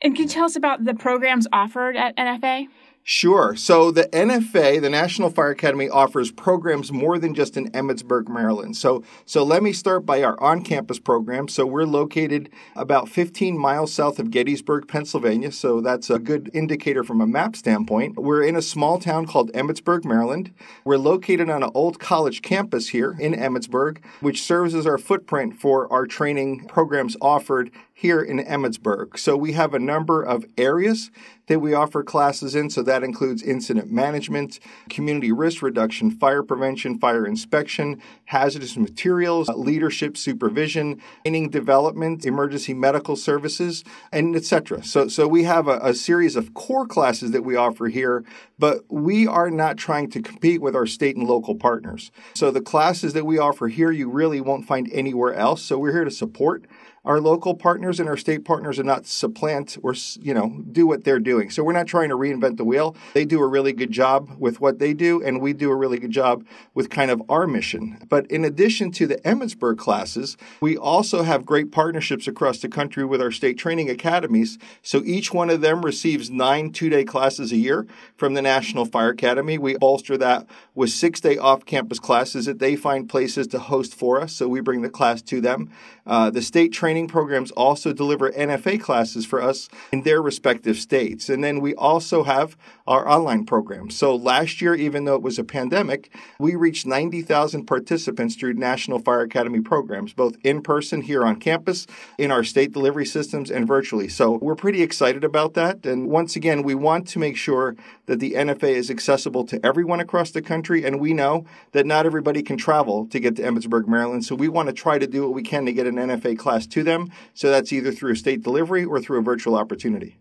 And 0.00 0.14
can 0.14 0.24
you 0.24 0.28
tell 0.28 0.44
us 0.44 0.54
about 0.54 0.84
the 0.84 0.94
programs 0.94 1.48
offered 1.52 1.96
at 1.96 2.16
NFA? 2.16 2.68
Sure. 3.02 3.56
So 3.56 3.90
the 3.90 4.04
NFA, 4.04 4.82
the 4.82 4.90
National 4.90 5.30
Fire 5.30 5.50
Academy, 5.50 5.88
offers 5.88 6.30
programs 6.30 6.92
more 6.92 7.18
than 7.18 7.34
just 7.34 7.56
in 7.56 7.70
Emmitsburg, 7.70 8.28
Maryland. 8.28 8.76
So, 8.76 9.02
so 9.24 9.42
let 9.42 9.62
me 9.62 9.72
start 9.72 10.04
by 10.04 10.22
our 10.22 10.38
on-campus 10.42 10.98
program. 10.98 11.48
So 11.48 11.64
we're 11.64 11.86
located 11.86 12.50
about 12.76 13.08
15 13.08 13.56
miles 13.56 13.94
south 13.94 14.18
of 14.18 14.30
Gettysburg, 14.30 14.88
Pennsylvania. 14.88 15.52
So 15.52 15.80
that's 15.80 16.10
a 16.10 16.18
good 16.18 16.50
indicator 16.52 17.02
from 17.02 17.22
a 17.22 17.26
map 17.26 17.56
standpoint. 17.56 18.16
We're 18.16 18.42
in 18.42 18.56
a 18.56 18.62
small 18.62 18.98
town 18.98 19.26
called 19.26 19.52
Emmitsburg, 19.52 20.04
Maryland. 20.04 20.52
We're 20.84 20.98
located 20.98 21.48
on 21.48 21.62
an 21.62 21.70
old 21.72 21.98
college 21.98 22.42
campus 22.42 22.88
here 22.88 23.16
in 23.18 23.32
Emmitsburg, 23.32 24.02
which 24.20 24.42
serves 24.42 24.74
as 24.74 24.86
our 24.86 24.98
footprint 24.98 25.58
for 25.58 25.90
our 25.90 26.06
training 26.06 26.66
programs 26.66 27.16
offered 27.22 27.70
here 27.94 28.22
in 28.22 28.38
Emmitsburg. 28.38 29.18
So 29.18 29.36
we 29.36 29.52
have 29.52 29.74
a 29.74 29.78
number 29.78 30.22
of 30.22 30.44
areas 30.56 31.10
that 31.48 31.60
we 31.60 31.74
offer 31.74 32.02
classes 32.02 32.54
in. 32.54 32.70
So 32.70 32.82
that 32.82 33.02
includes 33.02 33.42
incident 33.42 33.90
management, 33.90 34.60
community 34.88 35.32
risk 35.32 35.62
reduction, 35.62 36.10
fire 36.10 36.42
prevention, 36.42 36.98
fire 36.98 37.26
inspection, 37.26 38.00
hazardous 38.26 38.76
materials, 38.76 39.48
uh, 39.48 39.54
leadership 39.56 40.16
supervision, 40.16 41.00
training 41.24 41.50
development, 41.50 42.24
emergency 42.24 42.74
medical 42.74 43.16
services, 43.16 43.84
and 44.12 44.36
etc. 44.36 44.82
So, 44.84 45.08
so 45.08 45.26
we 45.26 45.44
have 45.44 45.66
a, 45.68 45.78
a 45.82 45.94
series 45.94 46.36
of 46.36 46.54
core 46.54 46.86
classes 46.86 47.32
that 47.32 47.42
we 47.42 47.56
offer 47.56 47.88
here, 47.88 48.24
but 48.58 48.84
we 48.88 49.26
are 49.26 49.50
not 49.50 49.76
trying 49.76 50.10
to 50.10 50.22
compete 50.22 50.60
with 50.60 50.74
our 50.74 50.86
state 50.86 51.16
and 51.16 51.26
local 51.26 51.54
partners. 51.54 52.10
So 52.34 52.50
the 52.50 52.60
classes 52.60 53.12
that 53.14 53.24
we 53.26 53.38
offer 53.38 53.68
here, 53.68 53.90
you 53.90 54.08
really 54.10 54.40
won't 54.40 54.66
find 54.66 54.88
anywhere 54.92 55.34
else. 55.34 55.62
So 55.62 55.78
we're 55.78 55.92
here 55.92 56.04
to 56.04 56.10
support 56.10 56.64
our 57.08 57.20
local 57.20 57.54
partners 57.54 57.98
and 57.98 58.08
our 58.08 58.18
state 58.18 58.44
partners 58.44 58.78
and 58.78 58.86
not 58.86 59.06
supplant 59.06 59.78
or 59.82 59.94
you 60.20 60.34
know 60.34 60.62
do 60.70 60.86
what 60.86 61.04
they're 61.04 61.18
doing. 61.18 61.50
So 61.50 61.64
we're 61.64 61.72
not 61.72 61.86
trying 61.86 62.10
to 62.10 62.16
reinvent 62.16 62.58
the 62.58 62.64
wheel. 62.64 62.94
They 63.14 63.24
do 63.24 63.40
a 63.40 63.46
really 63.46 63.72
good 63.72 63.90
job 63.90 64.30
with 64.38 64.60
what 64.60 64.78
they 64.78 64.92
do, 64.92 65.22
and 65.24 65.40
we 65.40 65.54
do 65.54 65.70
a 65.70 65.74
really 65.74 65.98
good 65.98 66.10
job 66.10 66.44
with 66.74 66.90
kind 66.90 67.10
of 67.10 67.22
our 67.30 67.46
mission. 67.46 67.98
But 68.10 68.30
in 68.30 68.44
addition 68.44 68.92
to 68.92 69.06
the 69.06 69.16
Emmitsburg 69.22 69.78
classes, 69.78 70.36
we 70.60 70.76
also 70.76 71.22
have 71.22 71.46
great 71.46 71.72
partnerships 71.72 72.28
across 72.28 72.58
the 72.58 72.68
country 72.68 73.06
with 73.06 73.22
our 73.22 73.32
state 73.32 73.56
training 73.56 73.88
academies. 73.88 74.58
So 74.82 75.02
each 75.04 75.32
one 75.32 75.48
of 75.48 75.62
them 75.62 75.84
receives 75.84 76.30
nine 76.30 76.72
two-day 76.72 77.04
classes 77.04 77.52
a 77.52 77.56
year 77.56 77.86
from 78.16 78.34
the 78.34 78.42
National 78.42 78.84
Fire 78.84 79.10
Academy. 79.10 79.56
We 79.56 79.78
bolster 79.78 80.18
that 80.18 80.46
with 80.74 80.90
six-day 80.90 81.38
off-campus 81.38 82.00
classes 82.00 82.44
that 82.44 82.58
they 82.58 82.76
find 82.76 83.08
places 83.08 83.46
to 83.48 83.58
host 83.58 83.94
for 83.94 84.20
us. 84.20 84.34
So 84.34 84.46
we 84.46 84.60
bring 84.60 84.82
the 84.82 84.90
class 84.90 85.22
to 85.22 85.40
them. 85.40 85.70
Uh, 86.06 86.30
the 86.30 86.42
state 86.42 86.72
training 86.72 86.97
programs 87.06 87.50
also 87.52 87.92
deliver 87.92 88.30
NFA 88.30 88.80
classes 88.80 89.24
for 89.24 89.40
us 89.40 89.68
in 89.92 90.02
their 90.02 90.20
respective 90.20 90.78
states. 90.78 91.28
And 91.28 91.44
then 91.44 91.60
we 91.60 91.74
also 91.74 92.24
have 92.24 92.56
our 92.86 93.06
online 93.06 93.44
programs. 93.44 93.96
So 93.96 94.16
last 94.16 94.60
year, 94.60 94.74
even 94.74 95.04
though 95.04 95.14
it 95.14 95.22
was 95.22 95.38
a 95.38 95.44
pandemic, 95.44 96.12
we 96.38 96.54
reached 96.54 96.86
90,000 96.86 97.66
participants 97.66 98.34
through 98.34 98.54
National 98.54 98.98
Fire 98.98 99.20
Academy 99.20 99.60
programs, 99.60 100.12
both 100.12 100.36
in 100.42 100.62
person 100.62 101.02
here 101.02 101.24
on 101.24 101.36
campus, 101.36 101.86
in 102.16 102.30
our 102.30 102.42
state 102.42 102.72
delivery 102.72 103.06
systems, 103.06 103.50
and 103.50 103.66
virtually. 103.66 104.08
So 104.08 104.38
we're 104.42 104.56
pretty 104.56 104.82
excited 104.82 105.22
about 105.22 105.54
that. 105.54 105.84
And 105.84 106.08
once 106.08 106.34
again, 106.34 106.62
we 106.62 106.74
want 106.74 107.06
to 107.08 107.18
make 107.18 107.36
sure 107.36 107.76
that 108.06 108.20
the 108.20 108.32
NFA 108.32 108.70
is 108.70 108.90
accessible 108.90 109.44
to 109.44 109.64
everyone 109.64 110.00
across 110.00 110.30
the 110.30 110.40
country. 110.40 110.84
And 110.84 110.98
we 110.98 111.12
know 111.12 111.44
that 111.72 111.84
not 111.84 112.06
everybody 112.06 112.42
can 112.42 112.56
travel 112.56 113.06
to 113.08 113.20
get 113.20 113.36
to 113.36 113.42
Emmitsburg, 113.42 113.86
Maryland. 113.86 114.24
So 114.24 114.34
we 114.34 114.48
want 114.48 114.68
to 114.68 114.72
try 114.72 114.98
to 114.98 115.06
do 115.06 115.22
what 115.22 115.34
we 115.34 115.42
can 115.42 115.66
to 115.66 115.72
get 115.72 115.86
an 115.86 115.96
NFA 115.96 116.38
class 116.38 116.66
to 116.68 116.82
them. 116.88 117.10
So 117.34 117.50
that's 117.50 117.72
either 117.72 117.92
through 117.92 118.12
a 118.12 118.16
state 118.16 118.42
delivery 118.42 118.84
or 118.84 119.00
through 119.00 119.20
a 119.20 119.22
virtual 119.22 119.56
opportunity. 119.56 120.18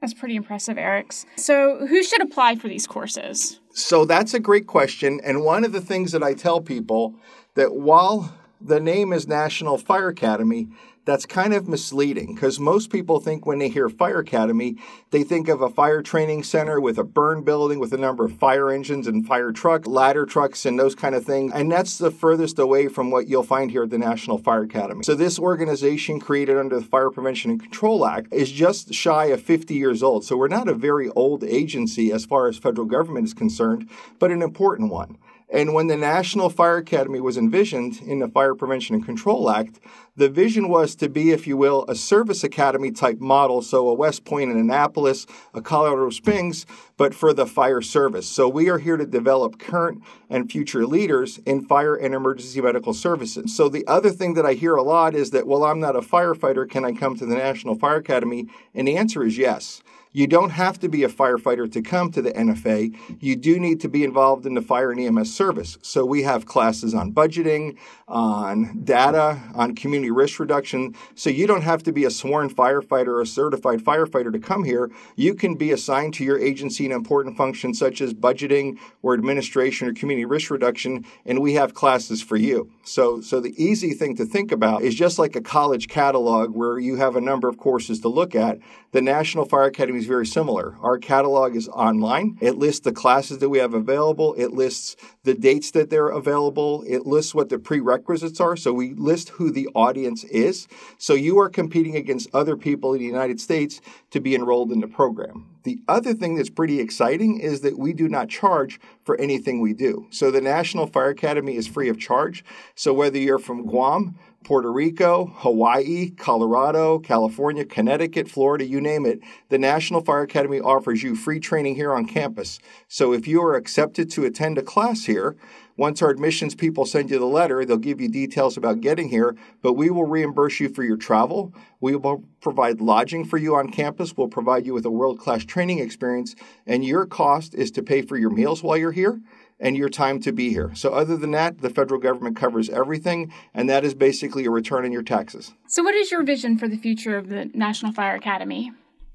That's 0.00 0.14
pretty 0.14 0.34
impressive, 0.34 0.76
Eriks. 0.76 1.26
So, 1.36 1.86
who 1.86 2.02
should 2.02 2.20
apply 2.20 2.56
for 2.56 2.66
these 2.66 2.88
courses? 2.88 3.60
So, 3.72 4.04
that's 4.04 4.34
a 4.34 4.40
great 4.40 4.66
question. 4.66 5.20
And 5.22 5.44
one 5.44 5.64
of 5.64 5.70
the 5.70 5.80
things 5.80 6.10
that 6.10 6.24
I 6.24 6.34
tell 6.34 6.60
people 6.60 7.14
that 7.54 7.76
while 7.76 8.34
the 8.60 8.80
name 8.80 9.12
is 9.12 9.28
National 9.28 9.78
Fire 9.78 10.08
Academy, 10.08 10.66
that's 11.04 11.26
kind 11.26 11.52
of 11.52 11.68
misleading 11.68 12.34
because 12.34 12.60
most 12.60 12.90
people 12.90 13.18
think 13.18 13.44
when 13.44 13.58
they 13.58 13.68
hear 13.68 13.88
fire 13.88 14.20
academy, 14.20 14.76
they 15.10 15.24
think 15.24 15.48
of 15.48 15.60
a 15.60 15.68
fire 15.68 16.02
training 16.02 16.44
center 16.44 16.80
with 16.80 16.98
a 16.98 17.04
burn 17.04 17.42
building 17.42 17.78
with 17.80 17.92
a 17.92 17.98
number 17.98 18.24
of 18.24 18.32
fire 18.32 18.70
engines 18.70 19.06
and 19.06 19.26
fire 19.26 19.52
truck, 19.52 19.86
ladder 19.86 20.24
trucks, 20.24 20.64
and 20.64 20.78
those 20.78 20.94
kind 20.94 21.14
of 21.14 21.24
things. 21.24 21.52
And 21.54 21.70
that's 21.70 21.98
the 21.98 22.10
furthest 22.10 22.58
away 22.58 22.88
from 22.88 23.10
what 23.10 23.26
you'll 23.26 23.42
find 23.42 23.70
here 23.70 23.82
at 23.82 23.90
the 23.90 23.98
National 23.98 24.38
Fire 24.38 24.62
Academy. 24.62 25.02
So 25.02 25.14
this 25.14 25.38
organization 25.38 26.20
created 26.20 26.56
under 26.56 26.78
the 26.78 26.86
Fire 26.86 27.10
Prevention 27.10 27.50
and 27.50 27.60
Control 27.60 28.06
Act 28.06 28.32
is 28.32 28.52
just 28.52 28.94
shy 28.94 29.26
of 29.26 29.42
50 29.42 29.74
years 29.74 30.02
old. 30.02 30.24
So 30.24 30.36
we're 30.36 30.48
not 30.48 30.68
a 30.68 30.74
very 30.74 31.08
old 31.10 31.42
agency 31.42 32.12
as 32.12 32.24
far 32.24 32.46
as 32.46 32.58
federal 32.58 32.86
government 32.86 33.26
is 33.26 33.34
concerned, 33.34 33.88
but 34.18 34.30
an 34.30 34.42
important 34.42 34.90
one. 34.90 35.18
And 35.52 35.74
when 35.74 35.86
the 35.86 35.98
National 35.98 36.48
Fire 36.48 36.78
Academy 36.78 37.20
was 37.20 37.36
envisioned 37.36 38.00
in 38.00 38.20
the 38.20 38.28
Fire 38.28 38.54
Prevention 38.54 38.94
and 38.94 39.04
Control 39.04 39.50
Act, 39.50 39.80
the 40.16 40.30
vision 40.30 40.70
was 40.70 40.94
to 40.96 41.10
be, 41.10 41.30
if 41.30 41.46
you 41.46 41.58
will, 41.58 41.84
a 41.88 41.94
service 41.94 42.42
academy 42.42 42.90
type 42.90 43.20
model. 43.20 43.60
So 43.60 43.86
a 43.88 43.94
West 43.94 44.24
Point 44.24 44.50
in 44.50 44.58
Annapolis, 44.58 45.26
a 45.52 45.60
Colorado 45.60 46.08
Springs, 46.08 46.64
but 46.96 47.14
for 47.14 47.34
the 47.34 47.46
fire 47.46 47.82
service. 47.82 48.26
So 48.26 48.48
we 48.48 48.70
are 48.70 48.78
here 48.78 48.96
to 48.96 49.04
develop 49.04 49.58
current 49.58 50.02
and 50.30 50.50
future 50.50 50.86
leaders 50.86 51.38
in 51.44 51.66
fire 51.66 51.96
and 51.96 52.14
emergency 52.14 52.62
medical 52.62 52.94
services. 52.94 53.54
So 53.54 53.68
the 53.68 53.86
other 53.86 54.10
thing 54.10 54.32
that 54.34 54.46
I 54.46 54.54
hear 54.54 54.76
a 54.76 54.82
lot 54.82 55.14
is 55.14 55.32
that, 55.32 55.46
well, 55.46 55.64
I'm 55.64 55.80
not 55.80 55.96
a 55.96 56.00
firefighter. 56.00 56.68
Can 56.68 56.86
I 56.86 56.92
come 56.92 57.14
to 57.18 57.26
the 57.26 57.36
National 57.36 57.74
Fire 57.74 57.96
Academy? 57.96 58.48
And 58.74 58.88
the 58.88 58.96
answer 58.96 59.22
is 59.22 59.36
yes. 59.36 59.82
You 60.14 60.26
don't 60.26 60.50
have 60.50 60.78
to 60.80 60.90
be 60.90 61.04
a 61.04 61.08
firefighter 61.08 61.70
to 61.72 61.80
come 61.80 62.10
to 62.12 62.20
the 62.20 62.32
NFA. 62.32 62.94
You 63.18 63.34
do 63.34 63.58
need 63.58 63.80
to 63.80 63.88
be 63.88 64.04
involved 64.04 64.44
in 64.44 64.52
the 64.52 64.60
fire 64.60 64.90
and 64.90 65.00
EMS 65.00 65.34
service. 65.34 65.78
So 65.80 66.04
we 66.04 66.22
have 66.24 66.44
classes 66.44 66.92
on 66.92 67.14
budgeting, 67.14 67.78
on 68.06 68.82
data, 68.84 69.40
on 69.54 69.74
community 69.74 70.10
risk 70.10 70.38
reduction. 70.38 70.94
So 71.14 71.30
you 71.30 71.46
don't 71.46 71.62
have 71.62 71.82
to 71.84 71.92
be 71.92 72.04
a 72.04 72.10
sworn 72.10 72.50
firefighter 72.50 73.08
or 73.08 73.22
a 73.22 73.26
certified 73.26 73.80
firefighter 73.80 74.30
to 74.30 74.38
come 74.38 74.64
here. 74.64 74.90
You 75.16 75.34
can 75.34 75.54
be 75.54 75.72
assigned 75.72 76.12
to 76.14 76.24
your 76.24 76.38
agency 76.38 76.84
an 76.84 76.92
important 76.92 77.38
function 77.38 77.72
such 77.72 78.02
as 78.02 78.12
budgeting 78.12 78.78
or 79.00 79.14
administration 79.14 79.88
or 79.88 79.94
community 79.94 80.26
risk 80.26 80.50
reduction, 80.50 81.06
and 81.24 81.40
we 81.40 81.54
have 81.54 81.72
classes 81.72 82.22
for 82.22 82.36
you. 82.36 82.70
So, 82.82 83.22
so 83.22 83.40
the 83.40 83.54
easy 83.62 83.94
thing 83.94 84.16
to 84.16 84.26
think 84.26 84.52
about 84.52 84.82
is 84.82 84.94
just 84.94 85.18
like 85.18 85.36
a 85.36 85.40
college 85.40 85.88
catalog 85.88 86.54
where 86.54 86.78
you 86.78 86.96
have 86.96 87.16
a 87.16 87.20
number 87.20 87.48
of 87.48 87.56
courses 87.56 88.00
to 88.00 88.08
look 88.08 88.34
at. 88.34 88.58
The 88.90 89.00
National 89.00 89.46
Fire 89.46 89.64
Academy 89.64 90.01
very 90.06 90.26
similar. 90.26 90.76
Our 90.80 90.98
catalog 90.98 91.56
is 91.56 91.68
online. 91.68 92.38
It 92.40 92.56
lists 92.56 92.80
the 92.80 92.92
classes 92.92 93.38
that 93.38 93.48
we 93.48 93.58
have 93.58 93.74
available. 93.74 94.34
It 94.34 94.52
lists 94.52 94.96
the 95.24 95.34
dates 95.34 95.70
that 95.72 95.90
they're 95.90 96.08
available. 96.08 96.84
It 96.86 97.06
lists 97.06 97.34
what 97.34 97.48
the 97.48 97.58
prerequisites 97.58 98.40
are. 98.40 98.56
So 98.56 98.72
we 98.72 98.94
list 98.94 99.30
who 99.30 99.50
the 99.50 99.68
audience 99.74 100.24
is. 100.24 100.68
So 100.98 101.14
you 101.14 101.38
are 101.38 101.48
competing 101.48 101.96
against 101.96 102.28
other 102.34 102.56
people 102.56 102.94
in 102.94 103.00
the 103.00 103.06
United 103.06 103.40
States 103.40 103.80
to 104.10 104.20
be 104.20 104.34
enrolled 104.34 104.72
in 104.72 104.80
the 104.80 104.88
program. 104.88 105.48
The 105.64 105.80
other 105.86 106.12
thing 106.12 106.34
that's 106.34 106.50
pretty 106.50 106.80
exciting 106.80 107.38
is 107.38 107.60
that 107.60 107.78
we 107.78 107.92
do 107.92 108.08
not 108.08 108.28
charge 108.28 108.80
for 109.04 109.16
anything 109.20 109.60
we 109.60 109.74
do. 109.74 110.06
So 110.10 110.30
the 110.30 110.40
National 110.40 110.86
Fire 110.86 111.10
Academy 111.10 111.56
is 111.56 111.68
free 111.68 111.88
of 111.88 112.00
charge. 112.00 112.44
So 112.74 112.92
whether 112.92 113.18
you're 113.18 113.38
from 113.38 113.66
Guam, 113.66 114.18
Puerto 114.44 114.72
Rico, 114.72 115.32
Hawaii, 115.36 116.10
Colorado, 116.10 116.98
California, 116.98 117.64
Connecticut, 117.64 118.28
Florida, 118.28 118.64
you 118.64 118.80
name 118.80 119.06
it, 119.06 119.20
the 119.48 119.58
National 119.58 120.02
Fire 120.02 120.22
Academy 120.22 120.60
offers 120.60 121.02
you 121.02 121.14
free 121.14 121.40
training 121.40 121.74
here 121.74 121.92
on 121.94 122.06
campus. 122.06 122.58
So 122.88 123.12
if 123.12 123.26
you 123.26 123.42
are 123.42 123.54
accepted 123.54 124.10
to 124.12 124.24
attend 124.24 124.58
a 124.58 124.62
class 124.62 125.04
here, 125.04 125.36
once 125.76 126.02
our 126.02 126.10
admissions 126.10 126.54
people 126.54 126.84
send 126.84 127.10
you 127.10 127.18
the 127.18 127.24
letter, 127.24 127.64
they'll 127.64 127.78
give 127.78 128.00
you 128.00 128.08
details 128.08 128.56
about 128.56 128.80
getting 128.80 129.08
here, 129.08 129.34
but 129.62 129.72
we 129.72 129.90
will 129.90 130.04
reimburse 130.04 130.60
you 130.60 130.68
for 130.68 130.82
your 130.82 130.98
travel. 130.98 131.54
We 131.80 131.96
will 131.96 132.24
provide 132.40 132.80
lodging 132.80 133.24
for 133.24 133.38
you 133.38 133.56
on 133.56 133.70
campus. 133.70 134.16
We'll 134.16 134.28
provide 134.28 134.66
you 134.66 134.74
with 134.74 134.84
a 134.84 134.90
world 134.90 135.18
class 135.18 135.44
training 135.44 135.78
experience, 135.78 136.34
and 136.66 136.84
your 136.84 137.06
cost 137.06 137.54
is 137.54 137.70
to 137.72 137.82
pay 137.82 138.02
for 138.02 138.16
your 138.16 138.30
meals 138.30 138.62
while 138.62 138.76
you're 138.76 138.92
here 138.92 139.20
and 139.62 139.76
your 139.76 139.88
time 139.88 140.20
to 140.20 140.32
be 140.32 140.50
here. 140.50 140.72
So, 140.74 140.92
other 140.92 141.16
than 141.16 141.30
that, 141.30 141.62
the 141.62 141.70
federal 141.70 142.00
government 142.00 142.36
covers 142.36 142.68
everything, 142.68 143.32
and 143.54 143.70
that 143.70 143.84
is 143.84 143.94
basically 143.94 144.44
a 144.44 144.50
return 144.50 144.84
on 144.84 144.92
your 144.92 145.02
taxes. 145.02 145.54
So, 145.66 145.82
what 145.82 145.94
is 145.94 146.10
your 146.10 146.22
vision 146.24 146.58
for 146.58 146.68
the 146.68 146.76
future 146.76 147.16
of 147.16 147.28
the 147.28 147.46
National 147.54 147.92
Fire 147.92 148.16
Academy? 148.16 148.72